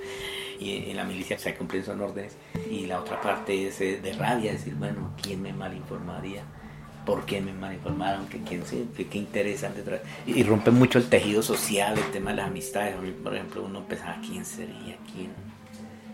y 0.60 0.90
en 0.90 0.96
la 0.96 1.04
milicia 1.04 1.38
se 1.38 1.54
cumplen 1.54 1.84
son 1.84 2.00
órdenes. 2.00 2.36
Y 2.70 2.86
la 2.86 3.00
otra 3.00 3.20
parte 3.20 3.68
es 3.68 3.80
eh, 3.80 4.00
de 4.00 4.12
rabia, 4.12 4.52
decir, 4.52 4.74
bueno, 4.74 5.12
¿quién 5.20 5.42
me 5.42 5.52
malinformaría? 5.52 6.44
¿Por 7.04 7.24
qué 7.24 7.40
me 7.40 7.52
malinformaron? 7.52 8.26
¿Qué, 8.26 8.40
quién, 8.42 8.62
qué, 8.96 9.06
qué 9.06 9.18
interesan 9.18 9.74
detrás? 9.74 10.00
Y, 10.26 10.42
rompe 10.42 10.70
mucho 10.70 10.98
el 10.98 11.08
tejido 11.08 11.40
social, 11.42 11.96
el 11.96 12.10
tema 12.10 12.30
de 12.30 12.36
las 12.36 12.48
amistades. 12.48 12.96
Por 13.22 13.34
ejemplo, 13.34 13.64
uno 13.64 13.86
pensaba, 13.86 14.20
¿quién 14.20 14.44
sería? 14.44 14.96
¿Quién? 15.14 15.30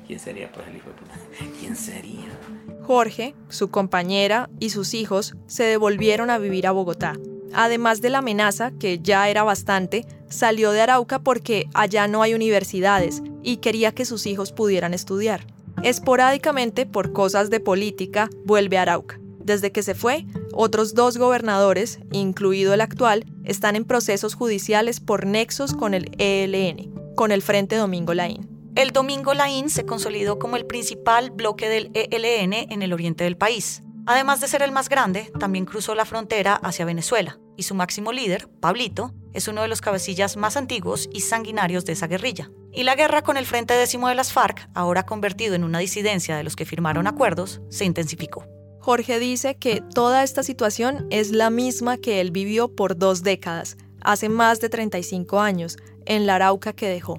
¿Quién 0.07 0.19
sería 0.19 0.51
pues 0.53 0.67
el 0.69 0.77
hijo 0.77 0.89
de 0.89 0.95
puta? 0.95 1.15
¿Quién 1.61 1.77
sería? 1.77 2.39
Jorge, 2.83 3.35
su 3.49 3.71
compañera 3.71 4.51
y 4.59 4.71
sus 4.71 4.95
hijos 4.95 5.35
se 5.47 5.65
devolvieron 5.65 6.31
a 6.31 6.39
vivir 6.39 6.67
a 6.67 6.73
Bogotá. 6.73 7.17
Además 7.55 8.01
de 8.01 8.11
la 8.11 8.19
amenaza, 8.19 8.73
que 8.73 8.99
ya 9.01 9.29
era 9.29 9.43
bastante, 9.43 10.07
salió 10.29 10.73
de 10.73 10.81
Arauca 10.81 11.19
porque 11.21 11.69
allá 11.75 12.09
no 12.09 12.23
hay 12.23 12.35
universidades 12.35 13.23
y 13.43 13.59
quería 13.59 13.93
que 13.93 14.05
sus 14.05 14.27
hijos 14.27 14.53
pudieran 14.53 14.95
estudiar. 14.95 15.47
Esporádicamente, 15.83 16.87
por 16.87 17.13
cosas 17.13 17.51
de 17.51 17.61
política, 17.61 18.31
vuelve 18.45 18.79
a 18.79 18.83
Arauca. 18.83 19.19
Desde 19.45 19.73
que 19.73 19.83
se 19.83 19.95
fue, 19.95 20.27
otros 20.53 20.95
dos 20.95 21.19
gobernadores, 21.19 21.99
incluido 22.13 22.73
el 22.75 22.81
actual, 22.81 23.25
están 23.45 23.77
en 23.77 23.85
procesos 23.85 24.35
judiciales 24.35 25.01
por 25.01 25.27
nexos 25.27 25.75
con 25.75 25.95
el 25.95 26.13
ELN, 26.19 26.95
con 27.17 27.33
el 27.33 27.43
Frente 27.43 27.77
Domingo 27.77 28.15
Laín. 28.15 28.52
El 28.75 28.91
Domingo 28.91 29.35
Laín 29.35 29.69
se 29.69 29.85
consolidó 29.85 30.39
como 30.39 30.57
el 30.57 30.65
principal 30.65 31.31
bloque 31.31 31.69
del 31.69 31.91
ELN 31.93 32.55
en 32.55 32.83
el 32.83 32.95
oriente 32.95 33.23
del 33.23 33.37
país. 33.37 33.83
Además 34.07 34.41
de 34.41 34.49
ser 34.49 34.63
el 34.63 34.73
más 34.73 34.89
grande, 34.89 35.31
también 35.39 35.67
cruzó 35.67 35.95
la 35.95 36.07
frontera 36.07 36.55
hacia 36.55 36.87
Venezuela, 36.87 37.39
y 37.59 37.65
su 37.65 37.75
máximo 37.75 38.13
líder, 38.13 38.49
Pablito, 38.61 39.13
es 39.35 39.47
uno 39.47 39.61
de 39.61 39.69
los 39.69 39.83
cabecillas 39.83 40.39
más 40.39 40.57
antiguos 40.57 41.11
y 41.13 41.21
sanguinarios 41.21 41.85
de 41.85 41.93
esa 41.93 42.07
guerrilla. 42.07 42.51
Y 42.73 42.85
la 42.85 42.95
guerra 42.95 43.21
con 43.21 43.37
el 43.37 43.45
Frente 43.45 43.75
Décimo 43.75 44.09
de 44.09 44.15
las 44.15 44.33
FARC, 44.33 44.67
ahora 44.75 45.05
convertido 45.05 45.55
en 45.55 45.65
una 45.65 45.79
disidencia 45.79 46.39
de 46.39 46.43
los 46.43 46.57
que 46.57 46.65
firmaron 46.65 47.07
acuerdos, 47.07 47.61
se 47.69 47.85
intensificó. 47.85 48.47
Jorge 48.81 49.19
dice 49.19 49.57
que 49.57 49.83
toda 49.95 50.23
esta 50.23 50.43
situación 50.43 51.07
es 51.11 51.31
la 51.31 51.51
misma 51.51 51.99
que 51.99 52.23
él 52.23 52.31
vivió 52.31 52.75
por 52.75 52.97
dos 52.97 53.23
décadas, 53.23 53.77
hace 54.01 54.31
más 54.31 54.61
de 54.61 54.71
35 54.71 55.41
años, 55.41 55.77
en 56.07 56.27
la 56.27 56.37
Arauca 56.37 56.73
que 56.73 56.89
dejó. 56.89 57.19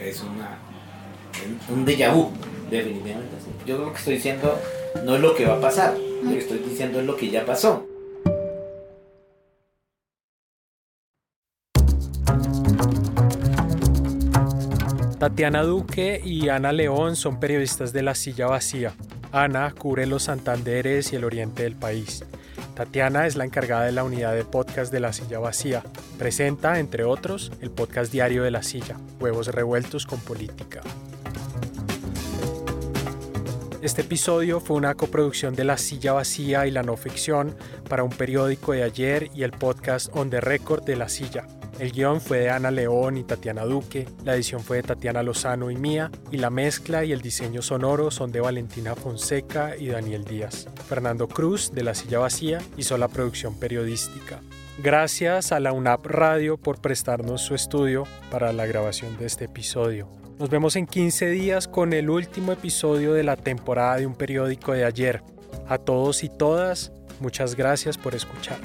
Es 0.00 0.22
un 1.68 1.84
déjà 1.84 2.12
vu, 2.12 2.30
definitivamente. 2.70 3.36
Yo 3.66 3.78
lo 3.78 3.92
que 3.92 3.98
estoy 3.98 4.14
diciendo 4.14 4.58
no 5.04 5.16
es 5.16 5.20
lo 5.20 5.34
que 5.34 5.44
va 5.44 5.56
a 5.56 5.60
pasar, 5.60 5.96
lo 6.22 6.30
que 6.30 6.38
estoy 6.38 6.58
diciendo 6.58 7.00
es 7.00 7.06
lo 7.06 7.16
que 7.16 7.30
ya 7.30 7.44
pasó. 7.44 7.86
Tatiana 15.18 15.62
Duque 15.62 16.20
y 16.22 16.50
Ana 16.50 16.72
León 16.72 17.16
son 17.16 17.40
periodistas 17.40 17.92
de 17.92 18.02
La 18.02 18.14
Silla 18.14 18.46
Vacía, 18.46 18.94
Ana 19.32 19.74
cubre 19.76 20.06
los 20.06 20.24
Santanderes 20.24 21.12
y 21.12 21.16
el 21.16 21.24
oriente 21.24 21.64
del 21.64 21.74
país. 21.74 22.24
Tatiana 22.74 23.26
es 23.26 23.36
la 23.36 23.44
encargada 23.44 23.84
de 23.84 23.92
la 23.92 24.04
unidad 24.04 24.34
de 24.34 24.44
podcast 24.44 24.92
de 24.92 25.00
La 25.00 25.12
Silla 25.12 25.38
Vacía. 25.38 25.82
Presenta, 26.18 26.78
entre 26.78 27.04
otros, 27.04 27.50
el 27.60 27.70
podcast 27.70 28.12
diario 28.12 28.42
de 28.42 28.50
La 28.50 28.62
Silla, 28.62 28.96
Huevos 29.18 29.48
Revueltos 29.48 30.06
con 30.06 30.20
Política. 30.20 30.82
Este 33.86 34.02
episodio 34.02 34.58
fue 34.58 34.76
una 34.76 34.96
coproducción 34.96 35.54
de 35.54 35.62
La 35.62 35.78
Silla 35.78 36.12
Vacía 36.12 36.66
y 36.66 36.72
La 36.72 36.82
No 36.82 36.96
Ficción 36.96 37.54
para 37.88 38.02
un 38.02 38.10
periódico 38.10 38.72
de 38.72 38.82
ayer 38.82 39.30
y 39.32 39.44
el 39.44 39.52
podcast 39.52 40.08
On 40.12 40.28
the 40.28 40.40
Record 40.40 40.82
de 40.82 40.96
La 40.96 41.08
Silla. 41.08 41.46
El 41.78 41.92
guion 41.92 42.20
fue 42.20 42.38
de 42.38 42.50
Ana 42.50 42.72
León 42.72 43.16
y 43.16 43.22
Tatiana 43.22 43.64
Duque, 43.64 44.08
la 44.24 44.34
edición 44.34 44.60
fue 44.60 44.78
de 44.78 44.82
Tatiana 44.82 45.22
Lozano 45.22 45.70
y 45.70 45.76
mía, 45.76 46.10
y 46.32 46.38
la 46.38 46.50
mezcla 46.50 47.04
y 47.04 47.12
el 47.12 47.20
diseño 47.20 47.62
sonoro 47.62 48.10
son 48.10 48.32
de 48.32 48.40
Valentina 48.40 48.96
Fonseca 48.96 49.76
y 49.76 49.86
Daniel 49.86 50.24
Díaz. 50.24 50.66
Fernando 50.88 51.28
Cruz, 51.28 51.70
de 51.70 51.84
La 51.84 51.94
Silla 51.94 52.18
Vacía, 52.18 52.58
hizo 52.76 52.98
la 52.98 53.06
producción 53.06 53.54
periodística. 53.54 54.40
Gracias 54.82 55.52
a 55.52 55.60
la 55.60 55.72
UNAP 55.72 56.06
Radio 56.06 56.56
por 56.56 56.80
prestarnos 56.80 57.40
su 57.40 57.54
estudio 57.54 58.02
para 58.32 58.52
la 58.52 58.66
grabación 58.66 59.16
de 59.16 59.26
este 59.26 59.44
episodio. 59.44 60.08
Nos 60.38 60.50
vemos 60.50 60.76
en 60.76 60.86
15 60.86 61.30
días 61.30 61.66
con 61.66 61.94
el 61.94 62.10
último 62.10 62.52
episodio 62.52 63.14
de 63.14 63.24
la 63.24 63.36
temporada 63.36 63.96
de 63.96 64.06
un 64.06 64.14
periódico 64.14 64.72
de 64.72 64.84
ayer. 64.84 65.22
A 65.66 65.78
todos 65.78 66.22
y 66.24 66.28
todas, 66.28 66.92
muchas 67.20 67.56
gracias 67.56 67.96
por 67.96 68.14
escuchar. 68.14 68.58